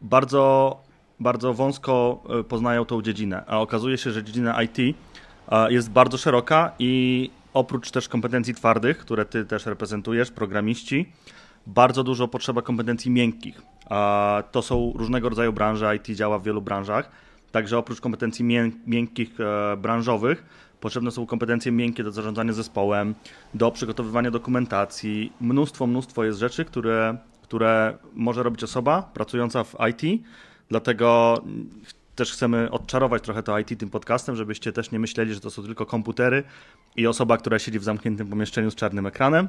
bardzo, 0.00 0.76
bardzo 1.20 1.54
wąsko 1.54 2.22
poznają 2.48 2.84
tą 2.84 3.02
dziedzinę. 3.02 3.44
A 3.46 3.60
okazuje 3.60 3.98
się, 3.98 4.10
że 4.10 4.24
dziedzina 4.24 4.62
IT 4.62 4.96
jest 5.68 5.90
bardzo 5.90 6.18
szeroka 6.18 6.72
i 6.78 7.30
oprócz 7.54 7.90
też 7.90 8.08
kompetencji 8.08 8.54
twardych, 8.54 8.98
które 8.98 9.24
ty 9.24 9.44
też 9.44 9.66
reprezentujesz, 9.66 10.30
programiści, 10.30 11.12
bardzo 11.66 12.04
dużo 12.04 12.28
potrzeba 12.28 12.62
kompetencji 12.62 13.10
miękkich. 13.10 13.62
To 14.52 14.62
są 14.62 14.92
różnego 14.96 15.28
rodzaju 15.28 15.52
branże, 15.52 15.96
IT 15.96 16.16
działa 16.16 16.38
w 16.38 16.44
wielu 16.44 16.62
branżach. 16.62 17.10
Także 17.52 17.78
oprócz 17.78 18.00
kompetencji 18.00 18.44
mię 18.44 18.70
miękkich, 18.86 19.40
e, 19.40 19.76
branżowych, 19.76 20.44
potrzebne 20.80 21.10
są 21.10 21.26
kompetencje 21.26 21.72
miękkie 21.72 22.04
do 22.04 22.12
zarządzania 22.12 22.52
zespołem, 22.52 23.14
do 23.54 23.70
przygotowywania 23.70 24.30
dokumentacji. 24.30 25.32
Mnóstwo, 25.40 25.86
mnóstwo 25.86 26.24
jest 26.24 26.38
rzeczy, 26.38 26.64
które, 26.64 27.16
które 27.42 27.98
może 28.14 28.42
robić 28.42 28.64
osoba 28.64 29.02
pracująca 29.02 29.64
w 29.64 29.76
IT. 29.90 30.22
Dlatego 30.68 31.38
też 32.14 32.32
chcemy 32.32 32.70
odczarować 32.70 33.22
trochę 33.22 33.42
to 33.42 33.58
IT 33.58 33.78
tym 33.78 33.90
podcastem, 33.90 34.36
żebyście 34.36 34.72
też 34.72 34.90
nie 34.90 34.98
myśleli, 34.98 35.34
że 35.34 35.40
to 35.40 35.50
są 35.50 35.62
tylko 35.62 35.86
komputery 35.86 36.42
i 36.96 37.06
osoba, 37.06 37.36
która 37.36 37.58
siedzi 37.58 37.78
w 37.78 37.84
zamkniętym 37.84 38.28
pomieszczeniu 38.28 38.70
z 38.70 38.74
czarnym 38.74 39.06
ekranem, 39.06 39.48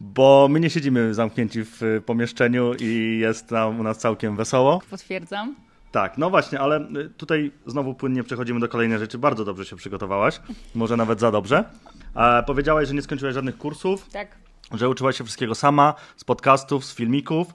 bo 0.00 0.48
my 0.50 0.60
nie 0.60 0.70
siedzimy 0.70 1.14
zamknięci 1.14 1.64
w 1.64 2.02
pomieszczeniu 2.06 2.74
i 2.80 3.18
jest 3.20 3.48
tam 3.48 3.80
u 3.80 3.82
nas 3.82 3.98
całkiem 3.98 4.36
wesoło. 4.36 4.82
Potwierdzam. 4.90 5.54
Tak, 5.92 6.18
no 6.18 6.30
właśnie, 6.30 6.60
ale 6.60 6.80
y, 6.80 7.10
tutaj 7.16 7.52
znowu 7.66 7.94
płynnie 7.94 8.24
przechodzimy 8.24 8.60
do 8.60 8.68
kolejnej 8.68 8.98
rzeczy. 8.98 9.18
Bardzo 9.18 9.44
dobrze 9.44 9.64
się 9.64 9.76
przygotowałaś, 9.76 10.40
może 10.74 10.96
nawet 10.96 11.20
za 11.20 11.30
dobrze. 11.30 11.64
E, 12.16 12.42
powiedziałaś, 12.42 12.88
że 12.88 12.94
nie 12.94 13.02
skończyłaś 13.02 13.34
żadnych 13.34 13.58
kursów. 13.58 14.08
Tak. 14.12 14.28
Że 14.74 14.88
uczyłaś 14.88 15.18
się 15.18 15.24
wszystkiego 15.24 15.54
sama, 15.54 15.94
z 16.16 16.24
podcastów, 16.24 16.84
z 16.84 16.94
filmików. 16.94 17.54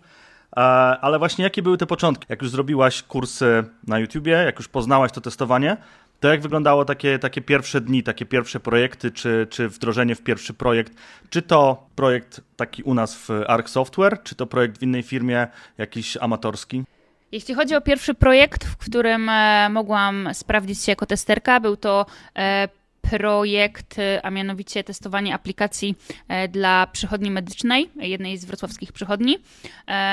E, 0.55 0.59
ale 1.01 1.19
właśnie 1.19 1.43
jakie 1.43 1.61
były 1.61 1.77
te 1.77 1.85
początki? 1.85 2.25
Jak 2.29 2.41
już 2.41 2.51
zrobiłaś 2.51 3.03
kursy 3.03 3.63
na 3.87 3.99
YouTubie, 3.99 4.31
jak 4.31 4.57
już 4.57 4.67
poznałaś 4.67 5.11
to 5.11 5.21
testowanie, 5.21 5.77
to 6.19 6.27
jak 6.27 6.41
wyglądało 6.41 6.85
takie, 6.85 7.19
takie 7.19 7.41
pierwsze 7.41 7.81
dni, 7.81 8.03
takie 8.03 8.25
pierwsze 8.25 8.59
projekty, 8.59 9.11
czy, 9.11 9.47
czy 9.49 9.69
wdrożenie 9.69 10.15
w 10.15 10.21
pierwszy 10.21 10.53
projekt? 10.53 10.93
Czy 11.29 11.41
to 11.41 11.87
projekt 11.95 12.41
taki 12.55 12.83
u 12.83 12.93
nas 12.93 13.15
w 13.15 13.29
Arc 13.47 13.69
Software, 13.69 14.23
czy 14.23 14.35
to 14.35 14.45
projekt 14.45 14.79
w 14.79 14.83
innej 14.83 15.03
firmie, 15.03 15.47
jakiś 15.77 16.17
amatorski? 16.17 16.83
Jeśli 17.31 17.53
chodzi 17.53 17.75
o 17.75 17.81
pierwszy 17.81 18.13
projekt, 18.13 18.65
w 18.65 18.77
którym 18.77 19.29
e, 19.29 19.69
mogłam 19.69 20.29
sprawdzić 20.33 20.83
się 20.83 20.91
jako 20.91 21.05
testerka, 21.05 21.59
był 21.59 21.77
to 21.77 22.05
e, 22.35 22.67
projekt, 23.09 23.95
a 24.23 24.29
mianowicie 24.29 24.83
testowanie 24.83 25.33
aplikacji 25.33 25.95
e, 26.27 26.47
dla 26.47 26.87
przychodni 26.87 27.31
medycznej, 27.31 27.89
jednej 27.95 28.37
z 28.37 28.45
wrocławskich 28.45 28.91
przychodni. 28.91 29.37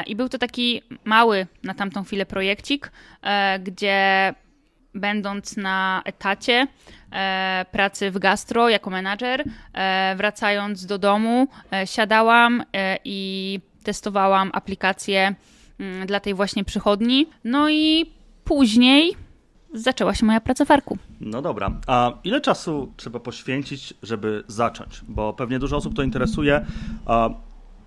I 0.07 0.17
był 0.17 0.29
to 0.29 0.39
taki 0.39 0.83
mały 1.05 1.47
na 1.63 1.75
tamtą 1.75 2.05
chwilę 2.05 2.27
projekcik, 2.27 2.93
gdzie 3.61 4.35
będąc 4.95 5.57
na 5.57 6.03
etacie 6.05 6.67
pracy 7.73 8.11
w 8.11 8.19
gastro 8.19 8.69
jako 8.69 8.91
menadżer, 8.91 9.45
wracając 10.17 10.87
do 10.87 10.99
domu, 10.99 11.49
siadałam 11.85 12.65
i 13.05 13.61
testowałam 13.85 14.51
aplikację 14.55 15.35
Mm, 15.81 16.07
dla 16.07 16.21
tej 16.21 16.35
właśnie 16.35 16.65
przychodni. 16.65 17.27
No 17.45 17.71
i 17.71 18.07
później 18.45 19.17
zaczęła 19.75 20.14
się 20.14 20.26
moja 20.26 20.40
praca 20.40 20.64
w 20.64 20.71
Arku. 20.71 20.99
No 21.21 21.43
dobra, 21.43 21.71
a 21.87 22.12
ile 22.25 22.40
czasu 22.40 22.93
trzeba 22.97 23.21
poświęcić, 23.21 23.95
żeby 24.02 24.45
zacząć? 24.49 25.00
Bo 25.09 25.33
pewnie 25.33 25.59
dużo 25.59 25.76
osób 25.76 25.95
to 25.95 26.02
interesuje. 26.02 26.66
A 27.07 27.31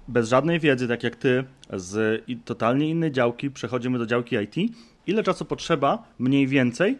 bez 0.07 0.29
żadnej 0.29 0.59
wiedzy, 0.59 0.87
tak 0.87 1.03
jak 1.03 1.15
ty, 1.15 1.43
z 1.73 2.23
totalnie 2.45 2.89
innej 2.89 3.11
działki 3.11 3.51
przechodzimy 3.51 3.97
do 3.99 4.05
działki 4.05 4.35
IT. 4.35 4.75
Ile 5.07 5.23
czasu 5.23 5.45
potrzeba 5.45 6.03
mniej 6.19 6.47
więcej, 6.47 6.97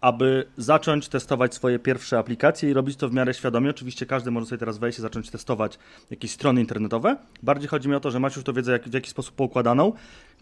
aby 0.00 0.46
zacząć 0.56 1.08
testować 1.08 1.54
swoje 1.54 1.78
pierwsze 1.78 2.18
aplikacje 2.18 2.70
i 2.70 2.72
robić 2.72 2.96
to 2.96 3.08
w 3.08 3.12
miarę 3.12 3.34
świadomie. 3.34 3.70
Oczywiście 3.70 4.06
każdy 4.06 4.30
może 4.30 4.46
sobie 4.46 4.58
teraz 4.58 4.78
wejść 4.78 4.98
i 4.98 5.02
zacząć 5.02 5.30
testować 5.30 5.78
jakieś 6.10 6.30
strony 6.30 6.60
internetowe. 6.60 7.16
Bardziej 7.42 7.68
chodzi 7.68 7.88
mi 7.88 7.94
o 7.94 8.00
to, 8.00 8.10
że 8.10 8.20
masz 8.20 8.36
już 8.36 8.44
to 8.44 8.52
wiedzę 8.52 8.72
jak, 8.72 8.88
w 8.88 8.94
jakiś 8.94 9.10
sposób 9.10 9.34
poukładaną, 9.34 9.92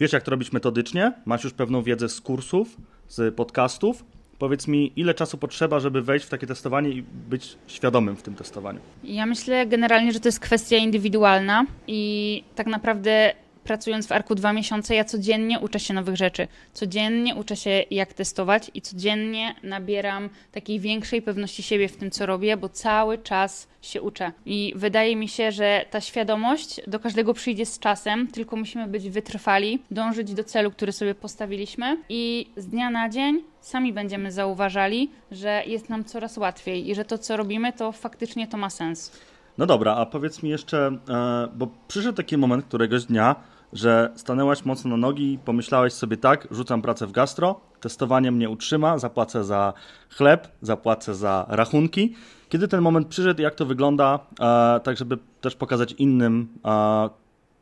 wiesz 0.01 0.13
jak 0.13 0.23
to 0.23 0.31
robić 0.31 0.53
metodycznie, 0.53 1.13
masz 1.25 1.45
już 1.45 1.53
pewną 1.53 1.83
wiedzę 1.83 2.09
z 2.09 2.21
kursów, 2.21 2.77
z 3.09 3.35
podcastów. 3.35 4.05
Powiedz 4.39 4.69
mi, 4.69 4.93
ile 4.97 5.15
czasu 5.15 5.39
potrzeba, 5.39 5.81
żeby 5.81 6.03
wejść 6.03 6.27
w 6.27 6.29
takie 6.29 6.47
testowanie 6.47 6.91
i 6.91 7.03
być 7.03 7.57
świadomym 7.67 8.17
w 8.17 8.23
tym 8.23 8.35
testowaniu? 8.35 8.81
Ja 9.05 9.27
myślę 9.27 9.67
generalnie, 9.67 10.13
że 10.13 10.21
to 10.21 10.29
jest 10.29 10.41
kwestia 10.41 10.77
indywidualna 10.77 11.67
i 11.87 12.45
tak 12.55 12.67
naprawdę 12.67 13.33
pracując 13.67 14.07
w 14.07 14.13
Arku 14.13 14.35
dwa 14.35 14.53
miesiące, 14.53 14.95
ja 14.95 15.05
codziennie 15.05 15.61
uczę 15.61 15.81
się 15.81 15.95
nowych 15.95 16.17
rzeczy. 16.17 16.49
Codziennie 16.73 17.35
uczę 17.35 17.57
się, 17.57 17.85
jak 17.91 18.15
testować 18.15 18.71
i 18.75 18.83
codziennie 18.83 19.55
nabieram 19.63 20.29
takiej 20.53 20.81
większej 20.81 21.23
pewności 21.23 21.63
siebie 21.63 21.89
w 21.89 21.97
tym, 21.97 22.11
co 22.11 22.27
robię, 22.27 22.57
bo 22.57 22.69
cały 22.69 23.19
czas 23.19 23.69
się 23.83 24.03
uczę. 24.03 24.33
I 24.47 24.73
wydaje 24.77 25.17
mi 25.17 25.29
się, 25.29 25.53
że 25.53 25.85
ta 25.91 26.01
świadomość 26.01 26.81
do 26.87 27.01
każdego 27.01 27.35
przyjdzie 27.35 27.67
z 27.67 27.79
czasem, 27.79 28.27
tylko 28.27 28.57
musimy 28.57 28.87
być 28.87 29.11
wytrwali, 29.11 29.79
dążyć 29.91 30.35
do 30.35 30.45
celu, 30.45 30.71
który 30.71 30.93
sobie 30.93 31.15
postawiliśmy 31.15 31.97
i 32.09 32.47
z 32.57 32.67
dnia 32.67 32.91
na 32.91 33.09
dzień 33.09 33.43
sami 33.61 33.93
będziemy 33.93 34.33
zauważali, 34.33 35.11
że 35.31 35.63
jest 35.67 35.89
nam 35.89 36.05
coraz 36.05 36.37
łatwiej 36.37 36.91
i 36.91 36.95
że 36.95 37.05
to, 37.05 37.19
co 37.19 37.37
robimy, 37.37 37.73
to 37.73 37.93
faktycznie 37.93 38.47
to 38.47 38.57
ma 38.57 38.71
sens. 38.71 39.13
No 39.59 39.67
dobra, 39.67 39.95
a 39.95 40.07
powiedz 40.07 40.43
mi 40.43 40.51
jeszcze, 40.51 40.99
e, 41.09 41.49
bo 41.55 41.69
przyszedł 41.89 42.17
taki 42.17 42.37
moment 42.37 42.65
któregoś 42.65 43.05
dnia, 43.05 43.37
że 43.73 44.11
stanęłaś 44.17 44.65
mocno 44.65 44.91
na 44.91 44.97
nogi 44.97 45.33
i 45.33 45.39
pomyślałeś 45.39 45.93
sobie 45.93 46.17
tak, 46.17 46.49
rzucam 46.51 46.83
pracę 46.83 47.07
w 47.07 47.13
gastro, 47.13 47.61
testowanie 47.81 48.33
mnie 48.33 48.51
utrzyma, 48.51 48.99
zapłacę 48.99 49.45
za 49.45 49.73
chleb, 50.11 50.49
zapłacę 50.63 51.15
za 51.15 51.47
rachunki. 51.49 52.15
Kiedy 52.49 52.69
ten 52.69 52.81
moment 52.81 53.09
przyszedł, 53.09 53.43
jak 53.43 53.55
to 53.55 53.67
wygląda, 53.67 54.19
e, 54.41 54.81
tak 54.81 54.97
żeby 54.97 55.19
też 55.41 55.57
pokazać 55.57 55.93
innym, 55.93 56.49
e, 56.65 57.09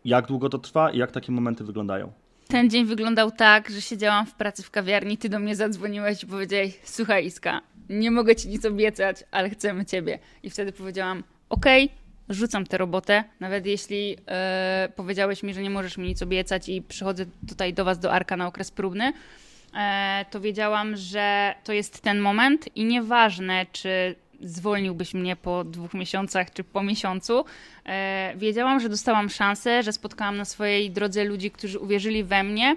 jak 0.04 0.26
długo 0.26 0.48
to 0.48 0.58
trwa 0.58 0.90
i 0.90 0.98
jak 0.98 1.12
takie 1.12 1.32
momenty 1.32 1.64
wyglądają? 1.64 2.12
Ten 2.48 2.70
dzień 2.70 2.86
wyglądał 2.86 3.30
tak, 3.30 3.70
że 3.70 3.80
siedziałam 3.80 4.26
w 4.26 4.34
pracy 4.34 4.62
w 4.62 4.70
kawiarni, 4.70 5.18
ty 5.18 5.28
do 5.28 5.38
mnie 5.38 5.56
zadzwoniłeś 5.56 6.22
i 6.22 6.26
powiedziałeś, 6.26 6.80
słuchaj 6.84 7.26
Iska, 7.26 7.60
nie 7.88 8.10
mogę 8.10 8.36
ci 8.36 8.48
nic 8.48 8.64
obiecać, 8.64 9.24
ale 9.30 9.50
chcemy 9.50 9.84
ciebie. 9.84 10.18
I 10.42 10.50
wtedy 10.50 10.72
powiedziałam, 10.72 11.22
okej, 11.48 11.84
okay, 11.84 12.03
rzucam 12.28 12.66
tę 12.66 12.78
robotę, 12.78 13.24
nawet 13.40 13.66
jeśli 13.66 14.16
e, 14.28 14.88
powiedziałeś 14.96 15.42
mi, 15.42 15.54
że 15.54 15.62
nie 15.62 15.70
możesz 15.70 15.98
mi 15.98 16.08
nic 16.08 16.22
obiecać 16.22 16.68
i 16.68 16.82
przychodzę 16.82 17.26
tutaj 17.48 17.74
do 17.74 17.84
Was 17.84 17.98
do 17.98 18.12
Arka 18.12 18.36
na 18.36 18.46
okres 18.46 18.70
próbny, 18.70 19.12
e, 19.74 20.24
to 20.30 20.40
wiedziałam, 20.40 20.96
że 20.96 21.54
to 21.64 21.72
jest 21.72 22.00
ten 22.00 22.18
moment 22.18 22.76
i 22.76 22.84
nieważne, 22.84 23.66
czy 23.72 24.14
zwolniłbyś 24.40 25.14
mnie 25.14 25.36
po 25.36 25.64
dwóch 25.64 25.94
miesiącach 25.94 26.52
czy 26.52 26.64
po 26.64 26.82
miesiącu, 26.82 27.44
e, 27.86 28.34
wiedziałam, 28.36 28.80
że 28.80 28.88
dostałam 28.88 29.28
szansę, 29.30 29.82
że 29.82 29.92
spotkałam 29.92 30.36
na 30.36 30.44
swojej 30.44 30.90
drodze 30.90 31.24
ludzi, 31.24 31.50
którzy 31.50 31.78
uwierzyli 31.78 32.24
we 32.24 32.42
mnie, 32.42 32.76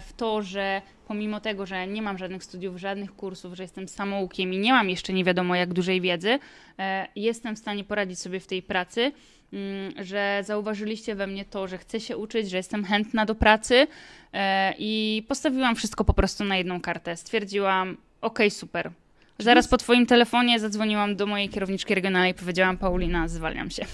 w 0.00 0.12
to, 0.12 0.42
że 0.42 0.82
pomimo 1.08 1.40
tego, 1.40 1.66
że 1.66 1.86
nie 1.86 2.02
mam 2.02 2.18
żadnych 2.18 2.44
studiów, 2.44 2.76
żadnych 2.76 3.16
kursów, 3.16 3.54
że 3.54 3.62
jestem 3.62 3.88
samoukiem 3.88 4.52
i 4.52 4.58
nie 4.58 4.72
mam 4.72 4.90
jeszcze 4.90 5.12
nie 5.12 5.24
wiadomo 5.24 5.54
jak 5.54 5.72
dużej 5.72 6.00
wiedzy, 6.00 6.38
e, 6.78 7.08
jestem 7.16 7.56
w 7.56 7.58
stanie 7.58 7.84
poradzić 7.84 8.18
sobie 8.18 8.40
w 8.40 8.46
tej 8.46 8.62
pracy, 8.62 9.12
mm, 9.52 9.92
że 10.04 10.42
zauważyliście 10.44 11.14
we 11.14 11.26
mnie 11.26 11.44
to, 11.44 11.68
że 11.68 11.78
chcę 11.78 12.00
się 12.00 12.16
uczyć, 12.16 12.50
że 12.50 12.56
jestem 12.56 12.84
chętna 12.84 13.26
do 13.26 13.34
pracy 13.34 13.86
e, 14.32 14.74
i 14.78 15.24
postawiłam 15.28 15.76
wszystko 15.76 16.04
po 16.04 16.14
prostu 16.14 16.44
na 16.44 16.56
jedną 16.56 16.80
kartę. 16.80 17.16
Stwierdziłam, 17.16 17.96
ok, 18.20 18.38
super. 18.50 18.90
Zaraz 19.38 19.68
po 19.68 19.76
twoim 19.76 20.06
telefonie 20.06 20.60
zadzwoniłam 20.60 21.16
do 21.16 21.26
mojej 21.26 21.48
kierowniczki 21.48 21.94
regionalnej 21.94 22.32
i 22.32 22.34
powiedziałam, 22.34 22.76
Paulina, 22.76 23.28
zwalniam 23.28 23.70
się. 23.70 23.84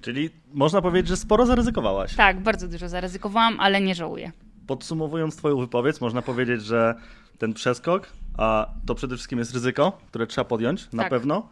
Czyli 0.00 0.30
można 0.52 0.82
powiedzieć, 0.82 1.08
że 1.08 1.16
sporo 1.16 1.46
zaryzykowałaś. 1.46 2.14
Tak, 2.14 2.40
bardzo 2.40 2.68
dużo 2.68 2.88
zaryzykowałam, 2.88 3.60
ale 3.60 3.80
nie 3.80 3.94
żałuję 3.94 4.32
podsumowując 4.66 5.36
Twoją 5.36 5.60
wypowiedź, 5.60 6.00
można 6.00 6.22
powiedzieć, 6.22 6.62
że 6.62 6.94
ten 7.38 7.54
przeskok 7.54 8.08
a 8.36 8.70
to 8.86 8.94
przede 8.94 9.14
wszystkim 9.14 9.38
jest 9.38 9.54
ryzyko, 9.54 9.98
które 10.08 10.26
trzeba 10.26 10.44
podjąć 10.44 10.84
tak. 10.84 10.92
na 10.92 11.08
pewno. 11.08 11.48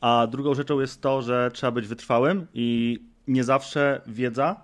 A 0.00 0.26
drugą 0.30 0.54
rzeczą 0.54 0.80
jest 0.80 1.00
to, 1.02 1.22
że 1.22 1.50
trzeba 1.54 1.70
być 1.70 1.86
wytrwałym 1.86 2.46
i 2.54 2.98
nie 3.28 3.44
zawsze 3.44 4.00
wiedza, 4.06 4.56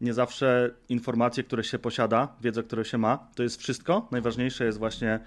nie 0.00 0.14
zawsze 0.14 0.70
informacje, 0.88 1.44
które 1.44 1.64
się 1.64 1.78
posiada, 1.78 2.28
wiedza, 2.40 2.62
którą 2.62 2.82
się 2.84 2.98
ma, 2.98 3.18
to 3.34 3.42
jest 3.42 3.60
wszystko. 3.60 4.08
Najważniejsze 4.10 4.64
jest 4.64 4.78
właśnie 4.78 5.20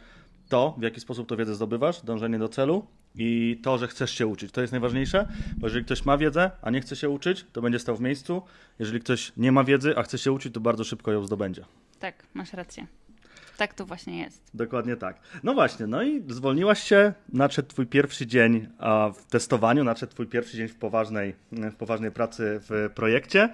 to, 0.50 0.76
w 0.78 0.82
jaki 0.82 1.00
sposób 1.00 1.28
to 1.28 1.38
wiedzę 1.38 1.56
zdobywasz, 1.56 2.02
dążenie 2.02 2.40
do 2.40 2.50
celu 2.50 2.86
i 3.16 3.60
to, 3.64 3.78
że 3.78 3.88
chcesz 3.88 4.12
się 4.12 4.28
uczyć. 4.28 4.52
To 4.52 4.62
jest 4.62 4.72
najważniejsze, 4.72 5.28
bo 5.58 5.68
jeżeli 5.68 5.86
ktoś 5.86 6.06
ma 6.06 6.18
wiedzę, 6.18 6.52
a 6.62 6.70
nie 6.70 6.82
chce 6.82 6.96
się 6.96 7.10
uczyć, 7.10 7.46
to 7.54 7.62
będzie 7.62 7.80
stał 7.80 7.96
w 7.96 8.02
miejscu. 8.02 8.42
Jeżeli 8.80 9.00
ktoś 9.00 9.32
nie 9.38 9.52
ma 9.52 9.64
wiedzy, 9.64 9.98
a 9.98 10.04
chce 10.04 10.18
się 10.18 10.32
uczyć, 10.32 10.54
to 10.54 10.60
bardzo 10.60 10.84
szybko 10.84 11.12
ją 11.12 11.26
zdobędzie. 11.26 11.66
Tak, 12.02 12.24
masz 12.34 12.54
rację. 12.54 12.86
Tak 13.58 13.74
to 13.74 13.86
właśnie 13.86 14.20
jest. 14.20 14.42
Dokładnie 14.54 14.96
tak. 14.96 15.20
No 15.44 15.54
właśnie, 15.54 15.88
no 15.88 16.04
i 16.04 16.24
zwolniłaś 16.28 16.84
się, 16.84 17.14
nadszedł 17.34 17.68
twój 17.68 17.88
pierwszy 17.88 18.28
dzień 18.28 18.68
w 19.14 19.26
testowaniu, 19.26 19.84
nadszedł 19.84 20.12
twój 20.12 20.28
pierwszy 20.28 20.58
dzień 20.58 20.68
w 20.68 20.76
poważnej, 20.76 21.36
w 21.52 21.76
poważnej 21.76 22.12
pracy 22.12 22.60
w 22.70 22.90
projekcie. 22.96 23.50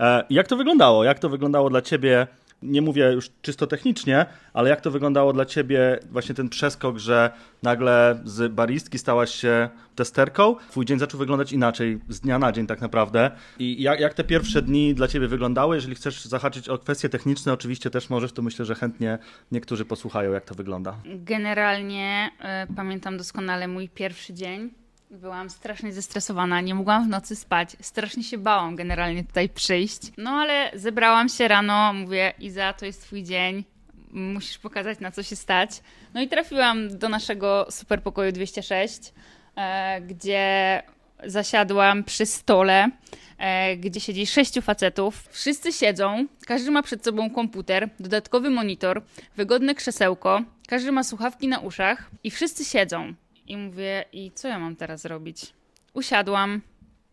E, 0.00 0.24
jak 0.30 0.46
to 0.48 0.56
wyglądało? 0.56 1.04
Jak 1.04 1.18
to 1.18 1.28
wyglądało 1.28 1.70
dla 1.70 1.82
ciebie 1.82 2.26
Nie 2.62 2.82
mówię 2.82 3.12
już 3.12 3.30
czysto 3.42 3.66
technicznie, 3.66 4.26
ale 4.52 4.70
jak 4.70 4.80
to 4.80 4.90
wyglądało 4.90 5.32
dla 5.32 5.44
ciebie 5.44 5.98
właśnie 6.10 6.34
ten 6.34 6.48
przeskok, 6.48 6.98
że 6.98 7.30
nagle 7.62 8.20
z 8.24 8.52
baristki 8.52 8.98
stałaś 8.98 9.34
się 9.34 9.68
testerką? 9.94 10.56
Twój 10.70 10.84
dzień 10.84 10.98
zaczął 10.98 11.18
wyglądać 11.18 11.52
inaczej 11.52 11.98
z 12.08 12.20
dnia 12.20 12.38
na 12.38 12.52
dzień 12.52 12.66
tak 12.66 12.80
naprawdę. 12.80 13.30
I 13.58 13.82
jak, 13.82 14.00
jak 14.00 14.14
te 14.14 14.24
pierwsze 14.24 14.62
dni 14.62 14.94
dla 14.94 15.08
ciebie 15.08 15.28
wyglądały? 15.28 15.74
Jeżeli 15.74 15.94
chcesz 15.94 16.24
zahaczyć 16.24 16.68
o 16.68 16.78
kwestie 16.78 17.08
techniczne, 17.08 17.52
oczywiście 17.52 17.90
też 17.90 18.10
możesz, 18.10 18.32
to 18.32 18.42
myślę, 18.42 18.64
że 18.64 18.74
chętnie 18.74 19.18
niektórzy 19.52 19.84
posłuchają, 19.84 20.32
jak 20.32 20.44
to 20.44 20.54
wygląda. 20.54 20.96
Generalnie 21.04 22.30
y, 22.70 22.74
pamiętam 22.74 23.16
doskonale 23.16 23.68
mój 23.68 23.88
pierwszy 23.88 24.34
dzień. 24.34 24.81
Byłam 25.12 25.50
strasznie 25.50 25.92
zestresowana, 25.92 26.60
nie 26.60 26.74
mogłam 26.74 27.04
w 27.04 27.08
nocy 27.08 27.36
spać. 27.36 27.76
Strasznie 27.80 28.24
się 28.24 28.38
bałam 28.38 28.76
generalnie 28.76 29.24
tutaj 29.24 29.48
przyjść. 29.48 30.00
No 30.16 30.30
ale 30.30 30.70
zebrałam 30.74 31.28
się 31.28 31.48
rano, 31.48 31.92
mówię: 31.92 32.32
Iza, 32.38 32.72
to 32.72 32.86
jest 32.86 33.02
twój 33.02 33.22
dzień, 33.22 33.64
musisz 34.10 34.58
pokazać 34.58 35.00
na 35.00 35.10
co 35.10 35.22
się 35.22 35.36
stać. 35.36 35.70
No 36.14 36.22
i 36.22 36.28
trafiłam 36.28 36.98
do 36.98 37.08
naszego 37.08 37.66
super 37.70 38.02
pokoju 38.02 38.32
206, 38.32 39.12
e, 39.56 40.00
gdzie 40.00 40.82
zasiadłam 41.24 42.04
przy 42.04 42.26
stole, 42.26 42.90
e, 43.38 43.76
gdzie 43.76 44.00
siedzi 44.00 44.26
sześciu 44.26 44.62
facetów. 44.62 45.28
Wszyscy 45.30 45.72
siedzą, 45.72 46.26
każdy 46.46 46.70
ma 46.70 46.82
przed 46.82 47.04
sobą 47.04 47.30
komputer, 47.30 47.88
dodatkowy 48.00 48.50
monitor, 48.50 49.02
wygodne 49.36 49.74
krzesełko, 49.74 50.42
każdy 50.68 50.92
ma 50.92 51.04
słuchawki 51.04 51.48
na 51.48 51.58
uszach 51.58 52.10
i 52.24 52.30
wszyscy 52.30 52.64
siedzą. 52.64 53.14
I 53.46 53.56
mówię, 53.56 54.04
i 54.12 54.30
co 54.34 54.48
ja 54.48 54.58
mam 54.58 54.76
teraz 54.76 55.04
robić? 55.04 55.52
Usiadłam 55.94 56.60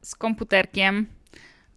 z 0.02 0.16
komputerkiem, 0.16 1.06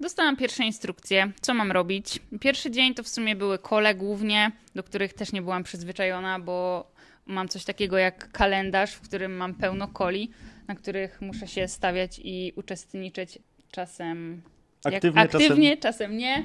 dostałam 0.01 0.37
pierwsze 0.37 0.65
instrukcje, 0.65 1.33
co 1.41 1.55
mam 1.55 1.73
robić. 1.73 2.21
Pierwszy 2.41 2.71
dzień 2.71 2.95
to 2.95 3.03
w 3.03 3.09
sumie 3.09 3.37
były 3.37 3.59
kole 3.59 3.95
głównie, 3.95 4.53
do 4.75 4.83
których 4.83 5.13
też 5.13 5.33
nie 5.33 5.43
byłam 5.43 5.65
przyzwyczajona, 5.65 6.39
bo 6.41 6.87
mam 7.27 7.49
coś 7.49 7.65
takiego 7.65 7.99
jak 7.99 8.33
kalendarz, 8.33 8.93
w 8.93 9.01
którym 9.01 9.37
mam 9.37 9.55
pełno 9.55 9.89
koli, 9.89 10.31
na 10.69 10.75
których 10.75 11.21
muszę 11.21 11.49
się 11.49 11.69
stawiać 11.69 12.21
i 12.25 12.53
uczestniczyć 12.57 13.39
czasem 13.71 14.43
Aktywnie, 14.85 15.21
aktywnie 15.21 15.77
czasem... 15.77 15.93
czasem 15.93 16.17
nie. 16.17 16.45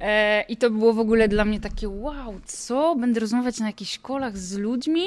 E, 0.00 0.44
I 0.48 0.56
to 0.56 0.70
było 0.70 0.92
w 0.92 0.98
ogóle 0.98 1.28
dla 1.28 1.44
mnie 1.44 1.60
takie 1.60 1.88
wow, 1.88 2.40
co? 2.44 2.96
Będę 2.96 3.20
rozmawiać 3.20 3.60
na 3.60 3.66
jakichś 3.66 3.98
kolach 3.98 4.38
z 4.38 4.58
ludźmi? 4.58 5.02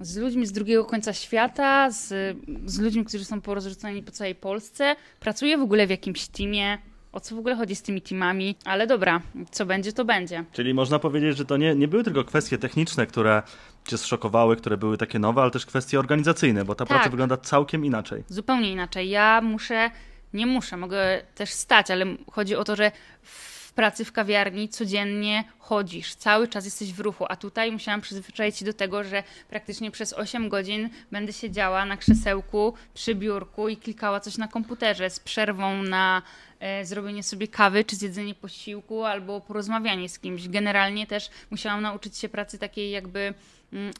Z 0.00 0.16
ludźmi 0.16 0.46
z 0.46 0.52
drugiego 0.52 0.84
końca 0.84 1.12
świata, 1.12 1.90
z, 1.90 2.36
z 2.66 2.78
ludźmi, 2.78 3.04
którzy 3.04 3.24
są 3.24 3.40
porozrzuceni 3.40 4.02
po 4.02 4.10
całej 4.12 4.34
Polsce. 4.34 4.96
Pracuję 5.20 5.58
w 5.58 5.62
ogóle 5.62 5.86
w 5.86 5.90
jakimś 5.90 6.26
teamie. 6.28 6.78
O 7.12 7.20
co 7.20 7.34
w 7.36 7.38
ogóle 7.38 7.56
chodzi 7.56 7.74
z 7.76 7.82
tymi 7.82 8.02
teamami? 8.02 8.56
Ale 8.64 8.86
dobra, 8.86 9.20
co 9.50 9.66
będzie, 9.66 9.92
to 9.92 10.04
będzie. 10.04 10.44
Czyli 10.52 10.74
można 10.74 10.98
powiedzieć, 10.98 11.36
że 11.36 11.44
to 11.44 11.56
nie, 11.56 11.74
nie 11.74 11.88
były 11.88 12.04
tylko 12.04 12.24
kwestie 12.24 12.58
techniczne, 12.58 13.06
które 13.06 13.42
cię 13.86 13.98
zszokowały, 13.98 14.56
które 14.56 14.76
były 14.76 14.98
takie 14.98 15.18
nowe, 15.18 15.42
ale 15.42 15.50
też 15.50 15.66
kwestie 15.66 15.98
organizacyjne, 15.98 16.64
bo 16.64 16.74
ta 16.74 16.86
Tak. 16.86 16.88
praca 16.96 17.10
wygląda 17.10 17.36
całkiem 17.36 17.84
inaczej. 17.84 18.24
Zupełnie 18.28 18.72
inaczej. 18.72 19.10
Ja 19.10 19.40
muszę, 19.40 19.90
nie 20.32 20.46
muszę, 20.46 20.76
mogę 20.76 21.22
też 21.34 21.50
stać, 21.50 21.90
ale 21.90 22.06
chodzi 22.32 22.54
o 22.56 22.64
to, 22.64 22.76
że 22.76 22.92
w 23.22 23.53
pracy 23.74 24.04
w 24.04 24.12
kawiarni 24.12 24.68
codziennie 24.68 25.44
chodzisz, 25.58 26.14
cały 26.14 26.48
czas 26.48 26.64
jesteś 26.64 26.92
w 26.92 27.00
ruchu, 27.00 27.24
a 27.28 27.36
tutaj 27.36 27.72
musiałam 27.72 28.00
przyzwyczaić 28.00 28.56
się 28.56 28.64
do 28.64 28.72
tego, 28.72 29.04
że 29.04 29.22
praktycznie 29.48 29.90
przez 29.90 30.12
8 30.12 30.48
godzin 30.48 30.90
będę 31.12 31.32
siedziała 31.32 31.84
na 31.84 31.96
krzesełku 31.96 32.74
przy 32.94 33.14
biurku 33.14 33.68
i 33.68 33.76
klikała 33.76 34.20
coś 34.20 34.38
na 34.38 34.48
komputerze 34.48 35.10
z 35.10 35.20
przerwą 35.20 35.82
na 35.82 36.22
e, 36.60 36.84
zrobienie 36.84 37.22
sobie 37.22 37.48
kawy, 37.48 37.84
czy 37.84 37.96
zjedzenie 37.96 38.34
posiłku, 38.34 39.04
albo 39.04 39.40
porozmawianie 39.40 40.08
z 40.08 40.18
kimś. 40.18 40.48
Generalnie 40.48 41.06
też 41.06 41.30
musiałam 41.50 41.82
nauczyć 41.82 42.18
się 42.18 42.28
pracy 42.28 42.58
takiej 42.58 42.90
jakby 42.90 43.34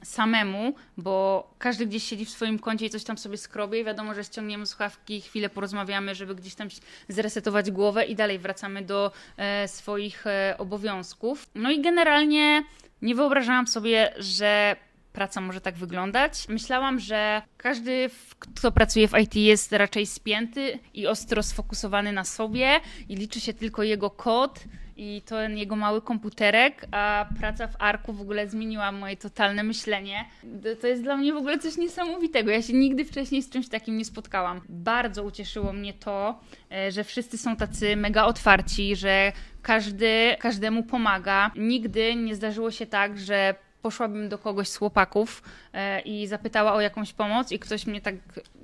samemu, 0.02 0.74
bo 0.96 1.50
każdy 1.58 1.86
gdzieś 1.86 2.04
siedzi 2.04 2.24
w 2.24 2.30
swoim 2.30 2.58
kącie 2.58 2.86
i 2.86 2.90
coś 2.90 3.04
tam 3.04 3.18
sobie 3.18 3.36
skrobie 3.36 3.80
i 3.80 3.84
wiadomo, 3.84 4.14
że 4.14 4.24
ściągniemy 4.24 4.66
słuchawki, 4.66 5.20
chwilę 5.20 5.48
porozmawiamy, 5.48 6.14
żeby 6.14 6.34
gdzieś 6.34 6.54
tam 6.54 6.68
zresetować 7.08 7.70
głowę 7.70 8.04
i 8.04 8.14
dalej 8.14 8.38
wracamy 8.38 8.82
do 8.82 9.12
e, 9.36 9.68
swoich 9.68 10.26
e, 10.26 10.54
obowiązków. 10.58 11.46
No 11.54 11.70
i 11.70 11.80
generalnie 11.80 12.64
nie 13.02 13.14
wyobrażałam 13.14 13.66
sobie, 13.66 14.14
że 14.18 14.76
praca 15.14 15.40
może 15.40 15.60
tak 15.60 15.74
wyglądać. 15.74 16.48
Myślałam, 16.48 17.00
że 17.00 17.42
każdy, 17.56 18.10
kto 18.38 18.72
pracuje 18.72 19.08
w 19.08 19.18
IT, 19.18 19.36
jest 19.36 19.72
raczej 19.72 20.06
spięty 20.06 20.78
i 20.94 21.06
ostro 21.06 21.42
sfokusowany 21.42 22.12
na 22.12 22.24
sobie 22.24 22.80
i 23.08 23.16
liczy 23.16 23.40
się 23.40 23.52
tylko 23.54 23.82
jego 23.82 24.10
kod 24.10 24.64
i 24.96 25.22
ten 25.26 25.58
jego 25.58 25.76
mały 25.76 26.02
komputerek, 26.02 26.86
a 26.92 27.26
praca 27.40 27.66
w 27.66 27.76
Arku 27.78 28.12
w 28.12 28.20
ogóle 28.20 28.48
zmieniła 28.48 28.92
moje 28.92 29.16
totalne 29.16 29.62
myślenie. 29.62 30.24
To- 30.62 30.76
To 30.80 30.86
jest 30.86 31.02
dla 31.02 31.16
mnie 31.16 31.32
w 31.32 31.36
ogóle 31.36 31.58
coś 31.58 31.76
niesamowitego. 31.76 32.50
Ja 32.50 32.62
się 32.62 32.72
nigdy 32.72 33.04
wcześniej 33.04 33.42
z 33.42 33.50
czymś 33.50 33.68
takim 33.68 33.96
nie 33.98 34.04
spotkałam. 34.04 34.60
Bardzo 34.68 35.22
ucieszyło 35.24 35.72
mnie 35.72 35.92
to, 35.92 36.40
e, 36.72 36.92
że 36.92 37.04
wszyscy 37.04 37.38
są 37.38 37.56
tacy 37.56 37.96
mega 37.96 38.24
otwarci, 38.24 38.96
że 38.96 39.32
każdy 39.62 40.36
każdemu 40.40 40.82
pomaga. 40.82 41.50
Nigdy 41.56 42.14
nie 42.14 42.34
zdarzyło 42.34 42.70
się 42.70 42.86
tak, 42.86 43.18
że 43.18 43.54
poszłabym 43.84 44.28
do 44.28 44.38
kogoś 44.38 44.68
z 44.68 44.76
chłopaków 44.76 45.42
e, 45.72 46.00
i 46.00 46.26
zapytała 46.26 46.72
o 46.72 46.80
jakąś 46.80 47.12
pomoc 47.12 47.52
i 47.52 47.58
ktoś 47.58 47.86
mnie 47.86 48.00
tak 48.00 48.14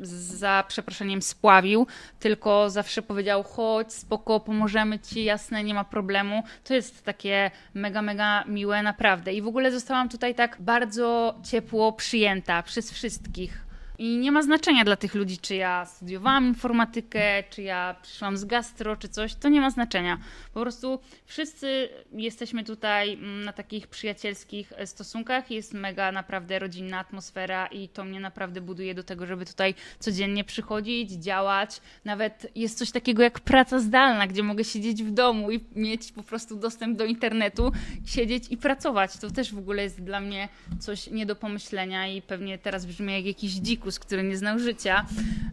za 0.01 0.65
przeproszeniem 0.69 1.23
spławił, 1.23 1.87
tylko 2.21 2.71
zawsze 2.71 3.03
powiedział 3.03 3.43
chodź, 3.43 3.93
spoko, 3.93 4.41
pomożemy 4.41 4.99
ci, 4.99 5.25
jasne, 5.25 5.65
nie 5.65 5.75
ma 5.75 5.85
problemu. 5.85 6.43
To 6.65 6.75
jest 6.75 7.05
takie 7.05 7.51
mega, 7.75 8.03
mega 8.03 8.45
miłe 8.45 8.83
naprawdę 8.83 9.33
i 9.33 9.43
w 9.43 9.47
ogóle 9.47 9.73
zostałam 9.73 10.09
tutaj 10.09 10.35
tak 10.35 10.57
bardzo 10.61 11.35
ciepło 11.45 11.93
przyjęta 11.93 12.63
przez 12.63 12.93
wszystkich. 12.93 13.70
I 14.01 14.19
nie 14.19 14.33
ma 14.33 14.43
znaczenia 14.43 14.85
dla 14.85 14.97
tych 14.97 15.15
ludzi, 15.15 15.39
czy 15.39 15.55
ja 15.55 15.85
studiowałam 15.85 16.47
informatykę, 16.47 17.43
czy 17.51 17.63
ja 17.63 17.97
przyszłam 18.03 18.37
z 18.37 18.45
gastro, 18.45 18.97
czy 18.97 19.09
coś, 19.09 19.35
to 19.35 19.49
nie 19.49 19.61
ma 19.61 19.71
znaczenia. 19.71 20.19
Po 20.55 20.61
prostu 20.61 21.01
wszyscy 21.27 21.89
jesteśmy 22.13 22.65
tutaj 22.65 23.13
mm, 23.13 23.45
na 23.45 23.53
takich 23.53 23.87
przyjacielskich 23.87 24.73
e, 24.77 24.87
stosunkach. 24.87 25.51
Jest 25.51 25.75
mega 25.75 26.13
naprawdę 26.13 26.59
rodzinna 26.59 26.99
atmosfera 26.99 27.67
i 27.67 27.89
to 27.89 28.05
mnie 28.05 28.21
naprawdę 28.21 28.61
buduje 28.61 28.95
do 28.95 29.03
tego, 29.03 29.27
żeby 29.27 29.47
tutaj 29.47 29.75
codziennie 29.99 30.45
przychodzić, 30.45 31.11
działać. 31.11 31.81
Nawet 32.05 32.47
jest 32.55 32.79
coś 32.79 32.91
takiego 32.91 33.23
jak 33.23 33.41
praca 33.41 33.79
zdalna, 33.79 34.27
gdzie 34.27 34.43
mogę 34.43 34.65
siedzieć 34.65 35.03
w 35.03 35.11
domu 35.11 35.51
i 35.51 35.61
mieć 35.77 36.13
po 36.13 36.23
prostu 36.23 36.57
dostęp 36.57 36.99
do 36.99 37.05
internetu, 37.05 37.73
siedzieć 38.07 38.45
i 38.51 38.57
pracować. 38.57 39.17
To 39.17 39.31
też 39.31 39.55
w 39.55 39.59
ogóle 39.59 39.83
jest 39.83 40.05
dla 40.05 40.21
mnie 40.21 40.49
coś 40.79 41.07
nie 41.07 41.27
do 41.27 41.37
pomyślenia 41.37 42.09
i 42.09 42.23
pewnie 42.23 42.59
teraz 42.59 42.87
brzmi 42.87 43.13
jak 43.13 43.25
jakiś 43.25 43.53
dzikus, 43.53 43.90
który 43.99 44.23
nie 44.23 44.37
znał 44.37 44.59
życia. 44.59 45.07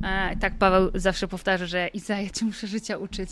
E, 0.03 0.35
tak 0.35 0.53
Paweł 0.59 0.91
zawsze 0.95 1.27
powtarza, 1.27 1.65
że 1.65 1.87
Iza, 1.87 2.21
ja 2.21 2.29
cię 2.29 2.45
muszę 2.45 2.67
życia 2.67 2.97
uczyć. 2.97 3.29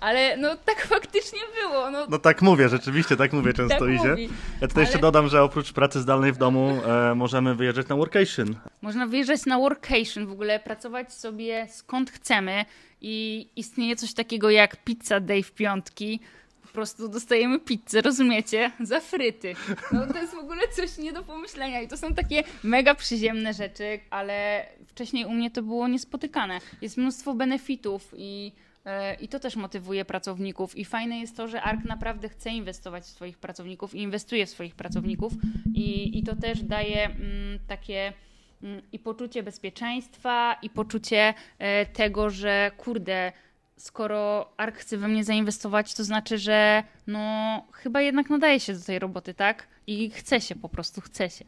Ale 0.00 0.36
no 0.36 0.56
tak 0.56 0.86
faktycznie 0.86 1.38
było. 1.62 1.90
No, 1.90 2.06
No 2.10 2.18
tak 2.18 2.42
mówię, 2.42 2.68
rzeczywiście 2.68 3.16
tak 3.16 3.32
mówię 3.32 3.52
często 3.52 3.78
tak 3.78 3.88
mówi. 3.88 4.28
Ja 4.60 4.68
tutaj 4.68 4.82
jeszcze 4.82 4.94
Ale- 4.96 5.02
dodam, 5.02 5.28
że 5.28 5.42
oprócz 5.42 5.72
pracy 5.72 6.00
zdalnej 6.00 6.32
w 6.32 6.36
domu 6.36 6.80
e, 7.10 7.14
możemy 7.14 7.54
wyjeżdżać 7.54 7.88
na 7.88 7.96
workation. 7.96 8.56
Można 8.82 9.06
wyjeżdżać 9.06 9.46
na 9.46 9.58
workation, 9.58 10.26
w 10.26 10.32
ogóle 10.32 10.60
pracować 10.60 11.12
sobie 11.12 11.66
skąd 11.70 12.10
chcemy 12.10 12.64
i 13.00 13.46
istnieje 13.56 13.96
coś 13.96 14.14
takiego 14.14 14.50
jak 14.50 14.76
pizza 14.84 15.20
day 15.20 15.42
w 15.42 15.52
piątki. 15.52 16.20
Po 16.68 16.72
prostu 16.72 17.08
dostajemy 17.08 17.60
pizzę, 17.60 18.00
rozumiecie? 18.00 18.72
Za 18.80 19.00
fryty. 19.00 19.54
No 19.92 20.06
to 20.06 20.18
jest 20.18 20.34
w 20.34 20.38
ogóle 20.38 20.62
coś 20.76 20.98
nie 20.98 21.12
do 21.12 21.22
pomyślenia 21.22 21.80
i 21.80 21.88
to 21.88 21.96
są 21.96 22.14
takie 22.14 22.44
mega 22.62 22.94
przyziemne 22.94 23.54
rzeczy, 23.54 24.00
ale 24.10 24.66
wcześniej 24.86 25.24
u 25.24 25.30
mnie 25.30 25.50
to 25.50 25.62
było 25.62 25.88
niespotykane. 25.88 26.58
Jest 26.82 26.96
mnóstwo 26.96 27.34
benefitów 27.34 28.14
i 28.16 28.52
e, 28.84 29.14
i 29.14 29.28
to 29.28 29.40
też 29.40 29.56
motywuje 29.56 30.04
pracowników. 30.04 30.76
I 30.76 30.84
fajne 30.84 31.18
jest 31.18 31.36
to, 31.36 31.48
że 31.48 31.62
ARK 31.62 31.84
naprawdę 31.84 32.28
chce 32.28 32.50
inwestować 32.50 33.04
w 33.04 33.06
swoich 33.06 33.38
pracowników 33.38 33.94
i 33.94 34.02
inwestuje 34.02 34.46
w 34.46 34.50
swoich 34.50 34.74
pracowników. 34.74 35.32
I, 35.74 36.18
i 36.18 36.22
to 36.22 36.36
też 36.36 36.62
daje 36.62 37.04
mm, 37.04 37.58
takie 37.68 38.12
mm, 38.62 38.82
i 38.92 38.98
poczucie 38.98 39.42
bezpieczeństwa, 39.42 40.56
i 40.62 40.70
poczucie 40.70 41.34
e, 41.58 41.86
tego, 41.86 42.30
że 42.30 42.70
kurde, 42.76 43.32
skoro 43.78 44.48
ARK 44.56 44.76
chce 44.76 44.96
we 44.96 45.08
mnie 45.08 45.24
zainwestować, 45.24 45.94
to 45.94 46.04
znaczy, 46.04 46.38
że 46.38 46.82
no 47.08 47.62
chyba 47.72 48.00
jednak 48.00 48.30
nadaje 48.30 48.60
się 48.60 48.74
do 48.74 48.80
tej 48.84 48.98
roboty, 48.98 49.34
tak? 49.34 49.66
I 49.86 50.10
chce 50.10 50.40
się, 50.40 50.54
po 50.54 50.68
prostu 50.68 51.00
chce 51.00 51.30
się. 51.30 51.44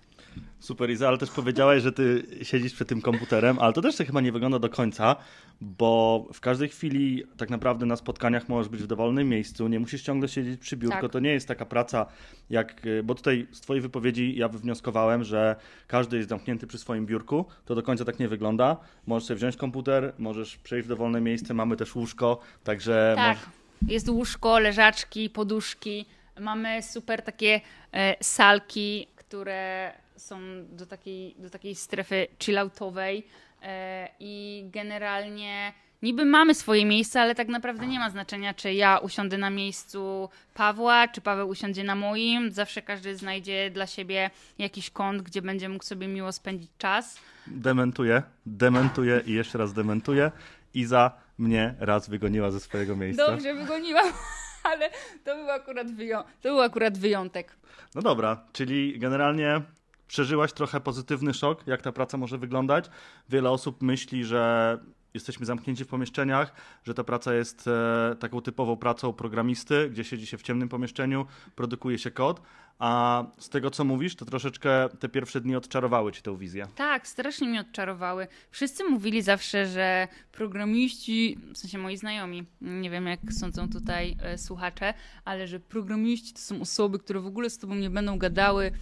Super 0.59 0.90
Iza, 0.90 1.09
ale 1.09 1.18
też 1.18 1.31
powiedziałaś, 1.31 1.83
że 1.83 1.92
ty 1.92 2.23
siedzisz 2.42 2.75
przed 2.75 2.88
tym 2.88 3.01
komputerem, 3.03 3.59
ale 3.59 3.73
to 3.73 3.83
też 3.83 3.96
tak 3.96 4.07
chyba 4.07 4.20
nie 4.20 4.33
wygląda 4.33 4.59
do 4.59 4.68
końca, 4.68 5.16
bo 5.61 6.27
w 6.33 6.40
każdej 6.40 6.68
chwili 6.68 7.25
tak 7.37 7.51
naprawdę 7.51 7.87
na 7.87 7.96
spotkaniach 7.96 8.49
możesz 8.49 8.68
być 8.68 8.83
w 8.83 8.87
dowolnym 8.87 9.29
miejscu, 9.29 9.68
nie 9.68 9.81
musisz 9.81 10.03
ciągle 10.03 10.29
siedzieć 10.29 10.61
przy 10.61 10.77
biurku, 10.77 11.01
Tak. 11.01 11.12
to 11.12 11.20
nie 11.20 11.31
jest 11.31 11.49
taka 11.49 11.66
praca 11.66 12.07
jak, 12.51 12.83
bo 13.05 13.14
tutaj 13.14 13.46
z 13.53 13.61
twojej 13.61 13.81
wypowiedzi 13.81 14.35
ja 14.37 14.49
wywnioskowałem, 14.49 15.25
że 15.25 15.57
każdy 15.87 16.16
jest 16.16 16.29
zamknięty 16.29 16.66
przy 16.66 16.79
swoim 16.79 17.07
biurku, 17.07 17.44
to 17.64 17.75
do 17.75 17.83
końca 17.83 18.05
tak 18.05 18.18
nie 18.18 18.29
wygląda. 18.29 18.77
Możesz 19.07 19.27
sobie 19.29 19.37
wziąć 19.38 19.57
komputer, 19.57 20.12
możesz 20.18 20.57
przejść 20.57 20.87
w 20.87 20.88
dowolne 20.88 21.20
miejsce, 21.20 21.55
mamy 21.55 21.77
też 21.77 21.94
łóżko, 21.94 22.40
także 22.64 23.12
Tak. 23.16 23.37
możesz- 23.38 23.60
Jest 23.87 24.09
łóżko, 24.09 24.59
leżaczki, 24.59 25.31
poduszki. 25.31 26.07
Mamy 26.40 26.83
super 26.83 27.23
takie 27.23 27.61
e, 27.93 28.16
salki, 28.21 29.07
które 29.16 29.93
są 30.16 30.38
do 30.73 30.87
takiej, 30.87 31.35
do 31.38 31.51
takiej 31.51 31.75
strefy 31.75 32.27
chilloutowej 32.38 33.27
e, 33.62 34.09
i 34.21 34.64
generalnie 34.73 35.73
niby 36.03 36.25
mamy 36.25 36.55
swoje 36.55 36.87
miejsce, 36.87 37.21
ale 37.21 37.35
tak 37.35 37.49
naprawdę 37.49 37.87
nie 37.87 37.99
ma 37.99 38.11
znaczenia, 38.11 38.55
czy 38.55 38.73
ja 38.73 38.99
usiądę 38.99 39.38
na 39.38 39.51
miejscu 39.51 40.29
Pawła, 40.55 41.09
czy 41.09 41.21
Paweł 41.21 41.49
usiądzie 41.49 41.85
na 41.85 41.95
moim. 41.95 42.53
Zawsze 42.53 42.83
każdy 42.83 43.16
znajdzie 43.16 43.71
dla 43.71 43.87
siebie 43.87 44.31
jakiś 44.59 44.90
kąt, 44.90 45.23
gdzie 45.23 45.43
będzie 45.43 45.69
mógł 45.69 45.85
sobie 45.85 46.09
miło 46.09 46.33
spędzić 46.33 46.71
czas. 46.79 47.21
Dementuję, 47.47 48.23
dementuję 48.47 49.23
i 49.27 49.33
jeszcze 49.33 49.59
raz 49.59 49.73
dementuję. 49.73 50.31
Iza 50.75 51.12
mnie 51.40 51.74
raz 51.79 52.09
wygoniła 52.11 52.50
ze 52.50 52.61
swojego 52.61 52.96
miejsca. 52.96 53.26
Dobrze, 53.26 53.55
wygoniłam, 53.55 54.07
ale 54.70 54.90
to 55.24 55.37
był 55.37 55.50
akurat, 55.50 55.87
wyją- 55.87 56.24
to 56.40 56.48
był 56.48 56.61
akurat 56.61 56.98
wyjątek. 56.98 57.57
No 57.94 58.03
dobra, 58.03 58.44
czyli 58.53 58.98
generalnie 58.98 59.61
przeżyłaś 60.09 60.53
trochę 60.53 60.81
pozytywny 60.81 61.35
szok, 61.35 61.66
jak 61.66 61.83
ta 61.83 61.92
praca 61.92 62.16
może 62.16 62.38
wyglądać. 62.38 62.90
Wiele 63.29 63.50
osób 63.50 63.83
myśli, 63.83 64.24
że 64.24 64.79
jesteśmy 65.14 65.46
zamknięci 65.46 65.85
w 65.85 65.88
pomieszczeniach, 65.88 66.53
że 66.85 66.94
ta 66.94 67.05
praca 67.05 67.35
jest 67.35 67.68
e, 67.68 68.16
taką 68.18 68.42
typową 68.42 68.77
pracą 68.77 69.12
programisty, 69.12 69.90
gdzie 69.90 70.05
siedzi 70.05 70.27
się 70.27 70.38
w 70.38 70.42
ciemnym 70.42 70.68
pomieszczeniu, 70.68 71.27
produkuje 71.55 71.99
się 71.99 72.11
kod, 72.11 72.42
a 72.81 73.25
z 73.38 73.49
tego 73.49 73.70
co 73.70 73.85
mówisz, 73.85 74.16
to 74.16 74.25
troszeczkę 74.25 74.88
te 74.99 75.09
pierwsze 75.09 75.40
dni 75.40 75.57
odczarowały 75.57 76.12
ci 76.12 76.23
tę 76.23 76.38
wizję. 76.38 76.66
Tak, 76.75 77.09
strasznie 77.09 77.49
mi 77.49 77.59
odczarowały. 77.59 78.27
Wszyscy 78.51 78.85
mówili 78.85 79.23
zawsze, 79.23 79.66
że 79.66 80.09
programiści, 80.33 81.38
w 81.55 81.59
sensie 81.59 81.79
moi 81.79 81.96
znajomi, 81.96 82.46
nie 82.61 82.90
wiem 82.90 83.07
jak 83.07 83.20
sądzą 83.31 83.68
tutaj 83.68 84.16
e, 84.23 84.38
słuchacze, 84.38 84.94
ale 85.25 85.46
że 85.46 85.61
programiści 85.61 86.33
to 86.33 86.40
są 86.40 86.61
osoby, 86.61 86.99
które 86.99 87.20
w 87.20 87.27
ogóle 87.27 87.51
z 87.51 87.59
tobą 87.59 87.75
nie 87.75 87.90
będą 87.90 88.18
gadały. 88.18 88.73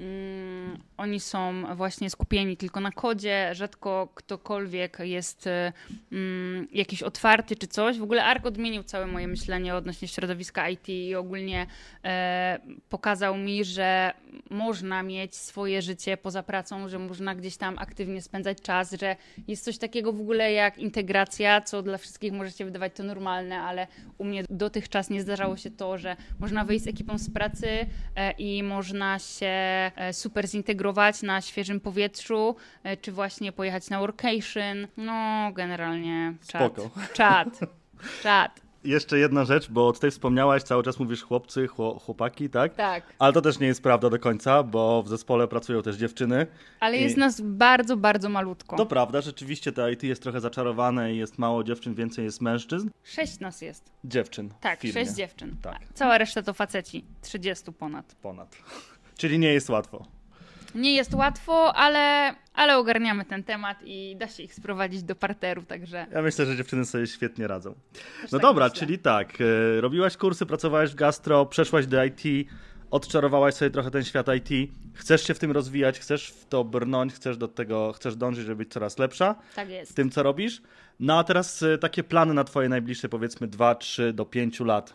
Mm, 0.00 0.78
oni 0.96 1.20
są 1.20 1.74
właśnie 1.76 2.10
skupieni 2.10 2.56
tylko 2.56 2.80
na 2.80 2.92
kodzie, 2.92 3.50
rzadko 3.52 4.08
ktokolwiek 4.14 4.98
jest 5.00 5.46
e, 5.46 5.72
mm, 6.12 6.68
jakiś 6.72 7.02
otwarty 7.02 7.56
czy 7.56 7.66
coś. 7.66 7.98
W 7.98 8.02
ogóle 8.02 8.24
ARK 8.24 8.46
odmienił 8.46 8.82
całe 8.82 9.06
moje 9.06 9.28
myślenie 9.28 9.74
odnośnie 9.74 10.08
środowiska 10.08 10.68
IT 10.68 10.88
i 10.88 11.14
ogólnie 11.14 11.66
e, 12.04 12.58
pokazał 12.88 13.36
mi, 13.36 13.64
że 13.64 14.12
można 14.50 15.02
mieć 15.02 15.36
swoje 15.36 15.82
życie 15.82 16.16
poza 16.16 16.42
pracą, 16.42 16.88
że 16.88 16.98
można 16.98 17.34
gdzieś 17.34 17.56
tam 17.56 17.78
aktywnie 17.78 18.22
spędzać 18.22 18.62
czas, 18.62 18.92
że 19.00 19.16
jest 19.48 19.64
coś 19.64 19.78
takiego 19.78 20.12
w 20.12 20.20
ogóle 20.20 20.52
jak 20.52 20.78
integracja, 20.78 21.60
co 21.60 21.82
dla 21.82 21.98
wszystkich 21.98 22.32
może 22.32 22.50
się 22.50 22.64
wydawać 22.64 22.92
to 22.94 23.02
normalne, 23.02 23.58
ale 23.58 23.86
u 24.18 24.24
mnie 24.24 24.44
dotychczas 24.50 25.10
nie 25.10 25.22
zdarzało 25.22 25.56
się 25.56 25.70
to, 25.70 25.98
że 25.98 26.16
można 26.38 26.64
wyjść 26.64 26.84
z 26.84 26.88
ekipą 26.88 27.18
z 27.18 27.30
pracy 27.30 27.68
e, 28.16 28.30
i 28.32 28.62
można 28.62 29.18
się 29.18 29.89
e, 29.96 30.12
super 30.12 30.48
zintegrować 30.48 31.22
na 31.22 31.40
świeżym 31.40 31.80
powietrzu, 31.80 32.56
e, 32.82 32.96
czy 32.96 33.12
właśnie 33.12 33.52
pojechać 33.52 33.90
na 33.90 33.98
workation. 33.98 34.86
No, 34.96 35.50
generalnie 35.52 36.34
czat. 36.48 36.72
Spoko. 36.72 36.90
Czat. 37.14 37.60
Jeszcze 38.84 39.18
jedna 39.18 39.44
rzecz, 39.44 39.70
bo 39.70 39.92
tutaj 39.92 40.10
wspomniałaś, 40.10 40.62
cały 40.62 40.82
czas 40.82 40.98
mówisz 40.98 41.22
chłopcy, 41.22 41.66
chło- 41.66 42.00
chłopaki, 42.00 42.50
tak? 42.50 42.74
Tak. 42.74 43.04
Ale 43.18 43.32
to 43.32 43.40
też 43.42 43.58
nie 43.58 43.66
jest 43.66 43.82
prawda 43.82 44.10
do 44.10 44.18
końca, 44.18 44.62
bo 44.62 45.02
w 45.02 45.08
zespole 45.08 45.48
pracują 45.48 45.82
też 45.82 45.96
dziewczyny. 45.96 46.46
Ale 46.80 46.96
jest 46.98 47.16
nas 47.16 47.40
bardzo, 47.40 47.96
bardzo 47.96 48.28
malutko. 48.28 48.76
To 48.76 48.86
prawda, 48.86 49.20
rzeczywiście 49.20 49.72
te 49.72 49.92
IT 49.92 50.02
jest 50.02 50.22
trochę 50.22 50.40
zaczarowane 50.40 51.14
i 51.14 51.16
jest 51.16 51.38
mało 51.38 51.64
dziewczyn, 51.64 51.94
więcej 51.94 52.24
jest 52.24 52.40
mężczyzn. 52.40 52.90
Sześć 53.04 53.40
nas 53.40 53.62
jest. 53.62 53.90
Dziewczyn. 54.04 54.50
Tak, 54.60 54.80
sześć 54.92 55.12
dziewczyn. 55.12 55.56
Tak. 55.62 55.78
Cała 55.94 56.18
reszta 56.18 56.42
to 56.42 56.52
faceci. 56.54 57.04
30 57.22 57.72
ponad. 57.72 58.14
Ponad. 58.22 58.56
Czyli 59.20 59.38
nie 59.38 59.52
jest 59.52 59.70
łatwo. 59.70 60.06
Nie 60.74 60.94
jest 60.94 61.14
łatwo, 61.14 61.76
ale, 61.76 62.34
ale 62.54 62.78
ogarniamy 62.78 63.24
ten 63.24 63.44
temat 63.44 63.78
i 63.84 64.16
da 64.16 64.28
się 64.28 64.42
ich 64.42 64.54
sprowadzić 64.54 65.02
do 65.02 65.14
parteru, 65.14 65.62
także. 65.62 66.06
Ja 66.12 66.22
myślę, 66.22 66.46
że 66.46 66.56
dziewczyny 66.56 66.84
sobie 66.84 67.06
świetnie 67.06 67.46
radzą. 67.46 67.74
też 68.22 68.32
No 68.32 68.38
tak 68.38 68.40
dobra, 68.40 68.64
myślę. 68.66 68.80
czyli 68.80 68.98
tak, 68.98 69.38
e, 69.40 69.80
robiłaś 69.80 70.16
kursy, 70.16 70.46
pracowałaś 70.46 70.90
w 70.90 70.94
gastro, 70.94 71.46
przeszłaś 71.46 71.86
do 71.86 72.04
IT, 72.04 72.22
odczarowałaś 72.90 73.54
sobie 73.54 73.70
trochę 73.70 73.90
ten 73.90 74.04
świat 74.04 74.26
IT, 74.36 74.70
chcesz 74.94 75.26
się 75.26 75.34
w 75.34 75.38
tym 75.38 75.50
rozwijać, 75.50 75.98
chcesz 75.98 76.30
w 76.30 76.44
to 76.44 76.64
brnąć, 76.64 77.12
chcesz 77.14 77.36
do 77.36 77.48
tego, 77.48 77.92
chcesz 77.92 78.16
dążyć, 78.16 78.44
żeby 78.44 78.56
być 78.56 78.72
coraz 78.72 78.98
lepsza 78.98 79.34
Tak 79.54 79.68
w 79.86 79.94
tym, 79.94 80.10
co 80.10 80.22
robisz. 80.22 80.62
No 81.00 81.18
a 81.18 81.24
teraz 81.24 81.62
e, 81.62 81.78
takie 81.78 82.04
plany 82.04 82.34
na 82.34 82.44
twoje 82.44 82.68
najbliższe, 82.68 83.08
powiedzmy 83.08 83.46
2, 83.46 83.74
3 83.74 84.12
do 84.12 84.24
5 84.24 84.60
lat, 84.60 84.94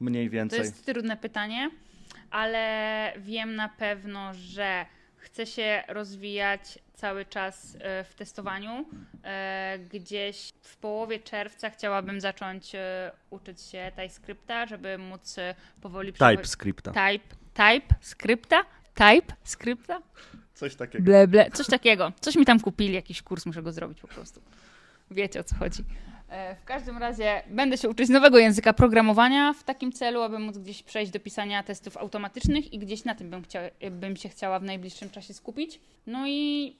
mniej 0.00 0.26
To 0.26 0.32
więcej. 0.32 0.58
jest 0.58 0.86
trudne 0.86 1.16
pytanie, 1.16 1.70
ale 2.34 3.12
wiem 3.18 3.54
na 3.56 3.68
pewno, 3.68 4.30
że 4.34 4.86
chcę 5.16 5.46
się 5.46 5.82
rozwijać 5.88 6.78
cały 6.94 7.24
czas 7.24 7.76
e, 7.80 8.04
w 8.04 8.14
testowaniu. 8.14 8.84
E, 9.24 9.78
Gdzieś 9.92 10.50
w 10.62 10.76
połowie 10.76 11.18
czerwca 11.20 11.70
chciałabym 11.70 12.20
zacząć 12.20 12.74
e, 12.74 13.10
uczyć 13.30 13.60
się 13.62 13.92
TypeScripta, 13.96 14.66
żeby 14.66 14.98
móc 14.98 15.36
powoli 15.80 16.12
przechodzić- 16.12 16.36
TypeScripta. 16.36 16.90
Type, 16.92 17.34
type, 17.54 17.94
skrypta? 18.00 18.64
Type, 18.94 19.34
skrypta? 19.44 20.00
Coś 20.54 20.74
takiego. 20.74 21.04
Ble, 21.04 21.28
ble, 21.28 21.50
coś 21.50 21.66
takiego. 21.66 22.12
Coś 22.20 22.36
mi 22.36 22.44
tam 22.44 22.60
kupili, 22.60 22.94
jakiś 22.94 23.22
kurs, 23.22 23.46
muszę 23.46 23.62
go 23.62 23.72
zrobić 23.72 24.00
po 24.00 24.08
prostu. 24.08 24.42
Wiecie 25.10 25.40
o 25.40 25.44
co 25.44 25.56
chodzi. 25.56 25.84
E, 26.34 26.54
W 26.54 26.64
każdym 26.64 26.98
razie 26.98 27.42
będę 27.50 27.78
się 27.78 27.88
uczyć 27.88 28.08
nowego 28.08 28.38
języka 28.38 28.72
programowania 28.72 29.52
w 29.52 29.62
takim 29.62 29.92
celu, 29.92 30.22
aby 30.22 30.38
móc 30.38 30.58
gdzieś 30.58 30.82
przejść 30.82 31.12
do 31.12 31.20
pisania 31.20 31.62
testów 31.62 31.96
automatycznych 31.96 32.72
i 32.72 32.78
gdzieś 32.78 33.04
na 33.04 33.14
tym 33.14 33.30
bym, 33.30 33.42
chciała, 33.42 33.68
bym 33.90 34.16
się 34.16 34.28
chciała 34.28 34.58
w 34.58 34.62
najbliższym 34.62 35.10
czasie 35.10 35.34
skupić. 35.34 35.80
No 36.06 36.28
i 36.28 36.76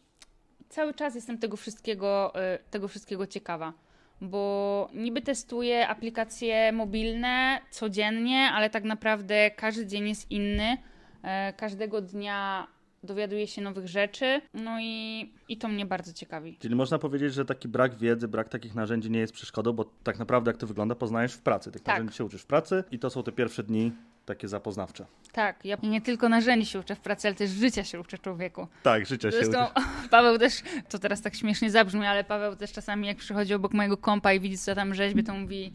cały 0.69 0.95
czas 0.95 1.15
jestem 1.15 1.39
tego 1.39 1.57
wszystkiego, 1.57 2.35
e, 2.35 2.59
tego 2.71 2.89
wszystkiego 2.89 3.27
ciekawa. 3.27 3.73
Bo 4.21 4.89
niby 4.95 5.23
testuję 5.23 5.89
aplikacje 5.89 6.73
mobilne 6.73 7.61
codziennie, 7.71 8.41
ale 8.41 8.71
tak 8.71 8.85
naprawdę 8.85 9.51
każdy 9.51 9.87
dzień 9.87 10.09
jest 10.09 10.31
inny. 10.31 10.77
E, 11.23 11.53
Każdego 11.53 12.01
dnia 12.01 12.67
dowiaduję 13.05 13.47
się 13.47 13.63
nowych 13.63 13.89
rzeczy, 13.89 14.41
no 14.55 14.81
i, 14.81 15.33
i 15.49 15.57
to 15.57 15.69
mnie 15.69 15.87
bardzo 15.87 16.13
ciekawi. 16.13 16.57
Czyli 16.59 16.75
można 16.75 16.99
powiedzieć, 16.99 17.35
że 17.35 17.45
taki 17.45 17.69
brak 17.69 17.95
wiedzy, 17.95 18.29
brak 18.29 18.49
takich 18.49 18.75
narzędzi 18.75 19.11
nie 19.11 19.19
jest 19.19 19.33
przeszkodą, 19.33 19.73
bo 19.73 19.85
tak 20.03 20.19
naprawdę 20.19 20.51
jak 20.51 20.57
to 20.59 20.67
wygląda, 20.67 20.95
poznajesz 20.95 21.33
w 21.35 21.43
pracy. 21.43 21.73
Tych 21.73 21.83
Tak. 21.83 21.95
narzędzi 21.95 22.17
się 22.17 22.25
uczysz 22.25 22.43
w 22.43 22.47
pracy 22.47 22.85
i 22.91 22.99
to 22.99 23.11
są 23.11 23.23
te 23.23 23.33
pierwsze 23.33 23.63
dni 23.63 23.93
takie 24.27 24.49
zapoznawcze. 24.49 25.07
Tak, 25.33 25.65
ja 25.65 25.77
nie 25.83 26.01
tylko 26.01 26.29
narzędzi 26.29 26.67
się 26.67 26.81
uczę 26.81 26.95
w 26.95 27.01
pracy, 27.01 27.29
ale 27.29 27.35
też 27.35 27.51
życia 27.51 27.85
się 27.85 28.01
uczę 28.01 28.19
człowieku. 28.19 28.67
Tak, 28.83 29.07
życia 29.07 29.31
się 29.31 29.37
Zresztą 29.37 29.65
uczysz. 29.65 29.85
Paweł 30.11 30.39
też, 30.39 30.63
to 30.89 30.99
teraz 30.99 31.23
tak 31.23 31.35
śmiesznie 31.35 31.71
zabrzmi, 31.71 32.07
ale 32.07 32.25
Paweł 32.25 32.57
też 32.57 32.73
czasami 32.73 33.07
jak 33.07 33.17
przychodzi 33.17 33.55
obok 33.55 33.73
mojego 33.75 33.97
kompa 33.97 34.33
i 34.33 34.41
widzi, 34.41 34.59
co 34.59 34.75
tam 34.75 34.95
rzeźbię, 34.95 35.23
to 35.23 35.35
mówi 35.35 35.73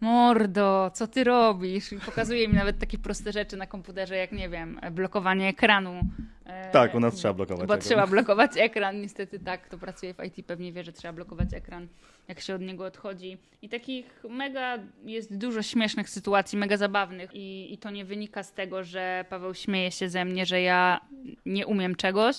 mordo, 0.00 0.90
co 0.94 1.06
ty 1.06 1.24
robisz? 1.24 1.92
I 1.92 1.96
pokazuje 2.00 2.48
mi 2.48 2.54
nawet 2.54 2.78
takie 2.78 2.98
proste 2.98 3.32
rzeczy 3.32 3.56
na 3.56 3.66
komputerze, 3.66 4.16
jak 4.16 4.32
nie 4.32 4.48
wiem, 4.48 4.80
blokowanie 4.92 5.48
ekranu. 5.48 6.00
E, 6.46 6.70
Tak, 6.70 6.94
u 6.94 7.00
nas 7.00 7.14
trzeba 7.14 7.34
blokować 7.34 7.68
Bo 7.68 7.74
ekran. 7.74 7.86
trzeba 7.88 8.06
blokować 8.16 8.50
ekran, 8.56 9.00
niestety 9.00 9.38
tak, 9.38 9.62
kto 9.62 9.78
pracuje 9.78 10.14
w 10.14 10.24
IT 10.24 10.46
pewnie 10.46 10.72
wie, 10.72 10.84
że 10.84 10.92
trzeba 10.92 11.12
blokować 11.12 11.54
ekran, 11.54 11.88
jak 12.28 12.40
się 12.40 12.54
od 12.54 12.60
niego 12.62 12.84
odchodzi. 12.84 13.38
I 13.62 13.68
takich 13.68 14.22
mega 14.30 14.78
jest 15.04 15.36
dużo 15.36 15.62
śmiesznych 15.62 16.10
sytuacji, 16.10 16.58
mega 16.58 16.76
zabawnych 16.76 17.30
i, 17.34 17.74
i 17.74 17.78
to 17.78 17.90
nie 17.90 18.04
wynika 18.04 18.42
z 18.42 18.52
tego, 18.52 18.84
że 18.84 19.24
Paweł 19.28 19.54
śmieje 19.54 19.90
się 19.90 20.08
ze 20.08 20.24
mnie, 20.24 20.46
że 20.46 20.60
ja 20.62 21.00
nie 21.46 21.66
umiem 21.66 21.94
czegoś, 21.94 22.36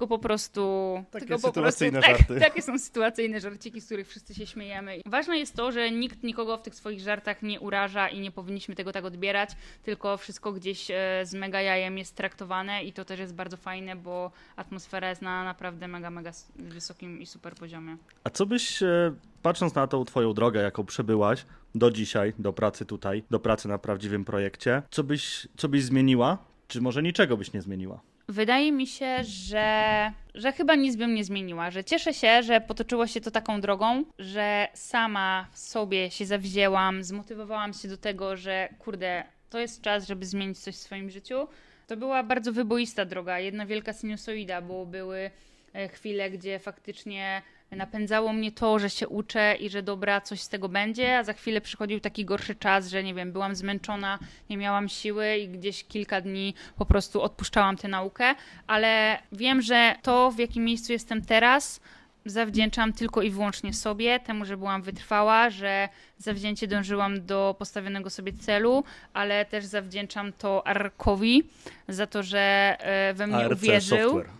tylko 0.00 0.08
po 0.08 0.18
prostu... 0.18 1.04
Takie 1.10 1.26
tylko 1.26 1.42
po 1.42 1.48
sytuacyjne 1.48 2.00
prostu, 2.00 2.18
żarty. 2.18 2.34
Tak, 2.34 2.42
takie 2.48 2.62
są 2.62 2.78
sytuacyjne 2.78 3.40
żarciki, 3.40 3.80
z 3.80 3.86
których 3.86 4.08
wszyscy 4.08 4.34
się 4.34 4.46
śmiejemy. 4.46 5.00
Ważne 5.06 5.38
jest 5.38 5.56
to, 5.56 5.72
że 5.72 5.90
nikt 5.90 6.22
nikogo 6.22 6.56
w 6.56 6.62
tych 6.62 6.74
swoich 6.74 7.00
żartach 7.00 7.42
nie 7.42 7.60
uraża 7.60 8.08
i 8.08 8.20
nie 8.20 8.30
powinniśmy 8.30 8.74
tego 8.74 8.92
tak 8.92 9.04
odbierać, 9.04 9.50
tylko 9.82 10.16
wszystko 10.16 10.52
gdzieś 10.52 10.90
e, 10.90 10.94
z 11.24 11.34
mega 11.34 11.60
jajem 11.60 11.98
jest 11.98 12.16
traktowane 12.16 12.84
i 12.84 12.92
to 12.92 13.04
też 13.04 13.20
jest 13.20 13.34
bardzo 13.34 13.56
fajne, 13.56 13.96
bo 13.96 14.30
atmosfera 14.56 15.08
jest 15.08 15.22
na 15.22 15.44
naprawdę 15.44 15.88
mega, 15.88 16.10
mega 16.10 16.32
wysokim 16.56 17.20
i 17.20 17.26
super 17.26 17.54
poziomie. 17.54 17.96
A 18.24 18.30
co 18.30 18.46
byś, 18.46 18.82
e, 18.82 19.14
patrząc 19.42 19.74
na 19.74 19.86
tą 19.86 20.04
twoją 20.04 20.34
drogę, 20.34 20.62
jaką 20.62 20.84
przebyłaś 20.84 21.46
do 21.74 21.90
dzisiaj, 21.90 22.32
do 22.38 22.52
pracy 22.52 22.84
tutaj, 22.84 23.22
do 23.30 23.40
pracy 23.40 23.68
na 23.68 23.78
prawdziwym 23.78 24.24
projekcie, 24.24 24.82
co 24.90 25.04
byś, 25.04 25.48
co 25.56 25.68
byś 25.68 25.84
zmieniła? 25.84 26.38
Czy 26.68 26.80
może 26.80 27.02
niczego 27.02 27.36
byś 27.36 27.52
nie 27.52 27.62
zmieniła? 27.62 28.00
Wydaje 28.30 28.72
mi 28.72 28.86
się, 28.86 29.24
że, 29.24 30.12
że 30.34 30.52
chyba 30.52 30.74
nic 30.74 30.96
bym 30.96 31.14
nie 31.14 31.24
zmieniła, 31.24 31.70
że 31.70 31.84
cieszę 31.84 32.14
się, 32.14 32.42
że 32.42 32.60
potoczyło 32.60 33.06
się 33.06 33.20
to 33.20 33.30
taką 33.30 33.60
drogą, 33.60 34.04
że 34.18 34.68
sama 34.74 35.46
sobie 35.52 36.10
się 36.10 36.26
zawzięłam, 36.26 37.04
zmotywowałam 37.04 37.72
się 37.72 37.88
do 37.88 37.96
tego, 37.96 38.36
że 38.36 38.68
kurde, 38.78 39.24
to 39.50 39.58
jest 39.58 39.82
czas, 39.82 40.06
żeby 40.06 40.26
zmienić 40.26 40.58
coś 40.58 40.74
w 40.74 40.78
swoim 40.78 41.10
życiu. 41.10 41.48
To 41.86 41.96
była 41.96 42.22
bardzo 42.22 42.52
wyboista 42.52 43.04
droga, 43.04 43.38
jedna 43.38 43.66
wielka 43.66 43.92
sinusoida, 43.92 44.62
bo 44.62 44.86
były 44.86 45.30
e, 45.74 45.88
chwile, 45.88 46.30
gdzie 46.30 46.58
faktycznie 46.58 47.42
napędzało 47.76 48.32
mnie 48.32 48.52
to, 48.52 48.78
że 48.78 48.90
się 48.90 49.08
uczę 49.08 49.56
i 49.60 49.70
że 49.70 49.82
dobra, 49.82 50.20
coś 50.20 50.40
z 50.40 50.48
tego 50.48 50.68
będzie, 50.68 51.18
a 51.18 51.24
za 51.24 51.32
chwilę 51.32 51.60
przychodził 51.60 52.00
taki 52.00 52.24
gorszy 52.24 52.54
czas, 52.54 52.88
że 52.88 53.02
nie 53.02 53.14
wiem, 53.14 53.32
byłam 53.32 53.54
zmęczona, 53.54 54.18
nie 54.50 54.56
miałam 54.56 54.88
siły 54.88 55.36
i 55.36 55.48
gdzieś 55.48 55.84
kilka 55.84 56.20
dni 56.20 56.54
po 56.76 56.86
prostu 56.86 57.22
odpuszczałam 57.22 57.76
tę 57.76 57.88
naukę, 57.88 58.34
ale 58.66 59.18
wiem, 59.32 59.62
że 59.62 59.94
to, 60.02 60.30
w 60.30 60.38
jakim 60.38 60.64
miejscu 60.64 60.92
jestem 60.92 61.24
teraz, 61.24 61.80
zawdzięczam 62.24 62.92
tylko 62.92 63.22
i 63.22 63.30
wyłącznie 63.30 63.74
sobie, 63.74 64.20
temu, 64.20 64.44
że 64.44 64.56
byłam 64.56 64.82
wytrwała, 64.82 65.50
że 65.50 65.88
zawzięcie 66.18 66.66
dążyłam 66.66 67.26
do 67.26 67.54
postawionego 67.58 68.10
sobie 68.10 68.32
celu, 68.32 68.84
ale 69.12 69.44
też 69.44 69.64
zawdzięczam 69.64 70.32
to 70.32 70.66
Arkowi 70.66 71.42
za 71.88 72.06
to, 72.06 72.22
że 72.22 72.76
e, 72.78 73.14
we 73.14 73.26
mnie 73.26 73.36
ARC 73.36 73.52
uwierzył. 73.52 74.10
Software. 74.10 74.39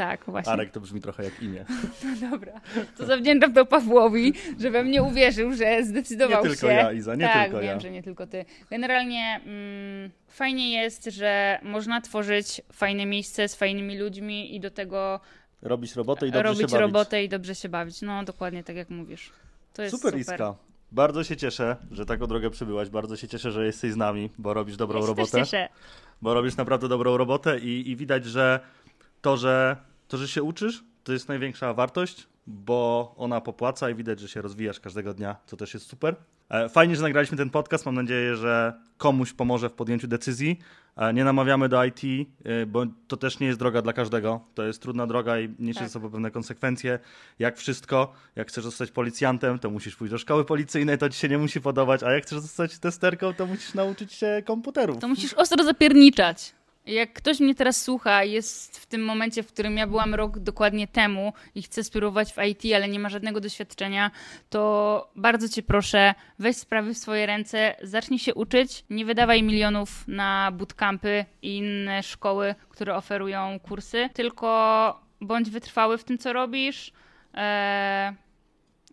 Tak, 0.00 0.24
właśnie. 0.26 0.52
Arek 0.52 0.70
to 0.70 0.80
brzmi 0.80 1.00
trochę 1.00 1.24
jak 1.24 1.42
imię. 1.42 1.64
No 2.04 2.30
dobra. 2.30 2.60
To 2.96 3.06
zawdzięczam 3.06 3.52
to 3.54 3.66
Pawłowi, 3.66 4.32
że 4.60 4.70
we 4.70 4.84
mnie 4.84 5.02
uwierzył, 5.02 5.52
że 5.52 5.84
zdecydował 5.84 6.44
Nie 6.44 6.50
się. 6.50 6.56
tylko 6.56 6.66
ja, 6.74 6.92
Iza, 6.92 7.14
nie 7.14 7.24
tak, 7.26 7.44
tylko 7.44 7.60
wiem, 7.60 7.74
ja. 7.74 7.80
że 7.80 7.90
nie 7.90 8.02
tylko 8.02 8.26
ty. 8.26 8.44
Generalnie 8.70 9.40
mm, 9.46 10.10
fajnie 10.28 10.72
jest, 10.72 11.04
że 11.04 11.58
można 11.62 12.00
tworzyć 12.00 12.60
fajne 12.72 13.06
miejsce 13.06 13.48
z 13.48 13.54
fajnymi 13.54 13.98
ludźmi 13.98 14.56
i 14.56 14.60
do 14.60 14.70
tego 14.70 15.20
Robić 15.62 15.96
robotę 15.96 16.26
i 16.26 16.30
dobrze 16.30 16.42
robić 16.42 16.60
się 16.60 16.66
bawić. 16.66 16.80
robotę 16.80 17.24
i 17.24 17.28
dobrze 17.28 17.54
się 17.54 17.68
bawić. 17.68 18.02
No 18.02 18.24
dokładnie 18.24 18.64
tak 18.64 18.76
jak 18.76 18.90
mówisz. 18.90 19.30
To 19.72 19.82
jest 19.82 19.96
Super, 19.96 20.10
super. 20.10 20.20
Iska. 20.20 20.54
Bardzo 20.92 21.24
się 21.24 21.36
cieszę, 21.36 21.76
że 21.90 22.06
taką 22.06 22.26
drogę 22.26 22.50
przybyłaś. 22.50 22.88
Bardzo 22.88 23.16
się 23.16 23.28
cieszę, 23.28 23.52
że 23.52 23.66
jesteś 23.66 23.92
z 23.92 23.96
nami, 23.96 24.30
bo 24.38 24.54
robisz 24.54 24.76
dobrą 24.76 24.96
ja 24.98 25.02
się 25.02 25.06
robotę. 25.08 25.30
Też 25.32 25.50
cieszę. 25.50 25.68
Bo 26.22 26.34
robisz 26.34 26.56
naprawdę 26.56 26.88
dobrą 26.88 27.16
robotę 27.16 27.58
i, 27.58 27.90
i 27.90 27.96
widać, 27.96 28.24
że 28.24 28.60
to, 29.20 29.36
że 29.36 29.76
to, 30.10 30.16
że 30.16 30.28
się 30.28 30.42
uczysz, 30.42 30.84
to 31.04 31.12
jest 31.12 31.28
największa 31.28 31.74
wartość, 31.74 32.26
bo 32.46 33.14
ona 33.16 33.40
popłaca 33.40 33.90
i 33.90 33.94
widać, 33.94 34.20
że 34.20 34.28
się 34.28 34.42
rozwijasz 34.42 34.80
każdego 34.80 35.14
dnia, 35.14 35.36
co 35.46 35.56
też 35.56 35.74
jest 35.74 35.86
super. 35.86 36.16
E, 36.50 36.68
Fajnie, 36.68 36.96
że 36.96 37.02
nagraliśmy 37.02 37.36
ten 37.36 37.50
podcast. 37.50 37.86
Mam 37.86 37.94
nadzieję, 37.94 38.36
że 38.36 38.74
komuś 38.96 39.32
pomoże 39.32 39.68
w 39.68 39.72
podjęciu 39.72 40.08
decyzji. 40.08 40.58
E, 40.96 41.12
Nie 41.14 41.24
namawiamy 41.24 41.68
do 41.68 41.84
IT, 41.84 42.00
e, 42.44 42.66
bo 42.66 42.86
to 43.08 43.16
też 43.16 43.40
nie 43.40 43.46
jest 43.46 43.58
droga 43.58 43.82
dla 43.82 43.92
każdego. 43.92 44.40
To 44.54 44.62
jest 44.66 44.82
trudna 44.82 45.06
droga 45.06 45.40
i 45.40 45.54
niesie 45.58 45.78
Tak. 45.78 45.88
ze 45.88 45.92
sobą 45.92 46.10
pewne 46.10 46.30
konsekwencje. 46.30 46.98
Jak 47.38 47.56
wszystko, 47.58 48.12
jak 48.36 48.48
chcesz 48.48 48.64
zostać 48.64 48.90
policjantem, 48.90 49.58
to 49.58 49.70
musisz 49.70 49.96
pójść 49.96 50.10
do 50.10 50.18
szkoły 50.18 50.44
policyjnej, 50.44 50.98
to 50.98 51.08
ci 51.08 51.18
się 51.18 51.28
nie 51.28 51.38
musi 51.38 51.60
podobać, 51.60 52.02
a 52.02 52.12
jak 52.12 52.22
chcesz 52.22 52.38
zostać 52.38 52.78
testerką, 52.78 53.34
to 53.34 53.46
musisz 53.46 53.74
nauczyć 53.74 54.12
się 54.12 54.42
komputerów. 54.46 54.98
To 54.98 55.08
musisz 55.08 55.34
ostro 55.34 55.64
zapierniczać. 55.64 56.54
Jak 56.86 57.12
ktoś 57.12 57.40
mnie 57.40 57.54
teraz 57.54 57.82
słucha, 57.82 58.24
jest 58.24 58.78
w 58.78 58.86
tym 58.86 59.04
momencie, 59.04 59.42
w 59.42 59.52
którym 59.52 59.76
ja 59.76 59.86
byłam 59.86 60.14
rok 60.14 60.38
dokładnie 60.38 60.88
temu 60.88 61.32
i 61.54 61.62
chce 61.62 61.84
spróbować 61.84 62.32
w 62.32 62.38
IT, 62.48 62.74
ale 62.74 62.88
nie 62.88 62.98
ma 62.98 63.08
żadnego 63.08 63.40
doświadczenia, 63.40 64.10
to 64.50 65.10
bardzo 65.16 65.48
cię 65.48 65.62
proszę, 65.62 66.14
weź 66.38 66.56
sprawy 66.56 66.94
w 66.94 66.98
swoje 66.98 67.26
ręce, 67.26 67.76
zacznij 67.82 68.18
się 68.18 68.34
uczyć, 68.34 68.84
nie 68.90 69.04
wydawaj 69.04 69.42
milionów 69.42 70.08
na 70.08 70.52
bootcampy 70.52 71.24
i 71.42 71.56
inne 71.56 72.02
szkoły, 72.02 72.54
które 72.68 72.96
oferują 72.96 73.60
kursy, 73.60 74.08
tylko 74.14 75.00
bądź 75.20 75.50
wytrwały 75.50 75.98
w 75.98 76.04
tym, 76.04 76.18
co 76.18 76.32
robisz, 76.32 76.92
e, 77.34 78.14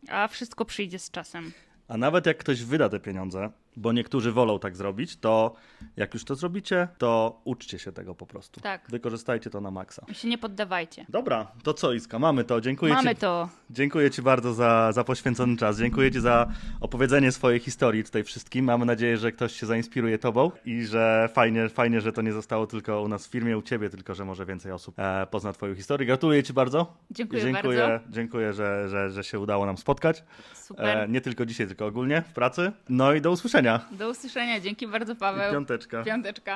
a 0.10 0.28
wszystko 0.28 0.66
przyjdzie 0.66 1.00
z 1.00 1.12
czasem. 1.12 1.52
A 1.88 1.98
nawet 1.98 2.26
jak 2.26 2.38
ktoś 2.38 2.64
wyda 2.64 2.90
te 2.90 3.00
pieniądze, 3.00 3.50
bo 3.78 3.94
niektórzy 3.94 4.32
wolą 4.32 4.60
tak 4.60 4.76
zrobić, 4.76 5.18
to 5.18 5.56
jak 5.98 6.14
już 6.14 6.24
to 6.24 6.36
zrobicie, 6.36 6.88
to 6.98 7.42
uczcie 7.44 7.80
się 7.80 7.92
tego 7.92 8.16
po 8.16 8.26
prostu. 8.26 8.62
Tak. 8.62 8.82
Wykorzystajcie 8.90 9.50
to 9.50 9.62
na 9.62 9.72
maksa. 9.72 10.06
I 10.08 10.16
się 10.16 10.28
nie 10.28 10.38
poddawajcie. 10.38 11.06
Dobra, 11.10 11.48
to 11.64 11.74
co 11.74 11.94
Iska, 11.94 12.20
mamy 12.20 12.44
to. 12.44 12.62
Dziękuję 12.62 12.94
Mamy 12.94 13.16
ci, 13.16 13.22
to. 13.22 13.50
Dziękuję 13.70 14.12
Ci 14.12 14.22
bardzo 14.22 14.54
za, 14.54 14.92
za 14.92 15.04
poświęcony 15.04 15.58
czas. 15.58 15.80
Dziękuję 15.80 16.12
Ci 16.12 16.22
za 16.22 16.48
opowiedzenie 16.80 17.32
swojej 17.32 17.60
historii 17.60 18.04
tutaj 18.04 18.24
wszystkim. 18.24 18.66
Mamy 18.66 18.86
nadzieję, 18.86 19.18
że 19.18 19.32
ktoś 19.32 19.54
się 19.54 19.66
zainspiruje 19.66 20.18
Tobą 20.20 20.52
i 20.66 20.86
że 20.86 21.30
fajnie, 21.34 21.70
fajnie, 21.70 22.02
że 22.02 22.14
to 22.14 22.22
nie 22.22 22.32
zostało 22.32 22.68
tylko 22.68 23.02
u 23.02 23.08
nas 23.08 23.28
w 23.28 23.32
firmie, 23.32 23.58
u 23.58 23.62
Ciebie, 23.62 23.90
tylko 23.90 24.16
że 24.16 24.26
może 24.26 24.46
więcej 24.46 24.72
osób 24.72 25.00
e, 25.00 25.28
pozna 25.32 25.54
Twoją 25.54 25.76
historię. 25.76 26.08
Gratuluję 26.08 26.44
Ci 26.44 26.54
bardzo. 26.54 26.94
Dziękuję, 27.12 27.42
dziękuję, 27.42 27.80
bardzo. 27.80 28.10
dziękuję 28.10 28.54
że, 28.54 28.90
że, 28.90 29.10
że 29.10 29.24
się 29.24 29.40
udało 29.40 29.66
nam 29.66 29.78
spotkać. 29.78 30.24
Super. 30.54 30.98
E, 30.98 31.08
nie 31.08 31.22
tylko 31.22 31.46
dzisiaj, 31.46 31.68
tylko 31.68 31.86
ogólnie 31.86 32.22
w 32.22 32.34
pracy. 32.34 32.72
No 32.90 33.14
i 33.14 33.22
do 33.22 33.32
usłyszenia. 33.76 33.98
Do 33.98 34.10
usłyszenia. 34.10 34.60
Dzięki 34.60 34.88
bardzo, 34.88 35.16
Paweł. 35.16 35.52
Piąteczka. 35.52 36.04
Piąteczka. 36.04 36.56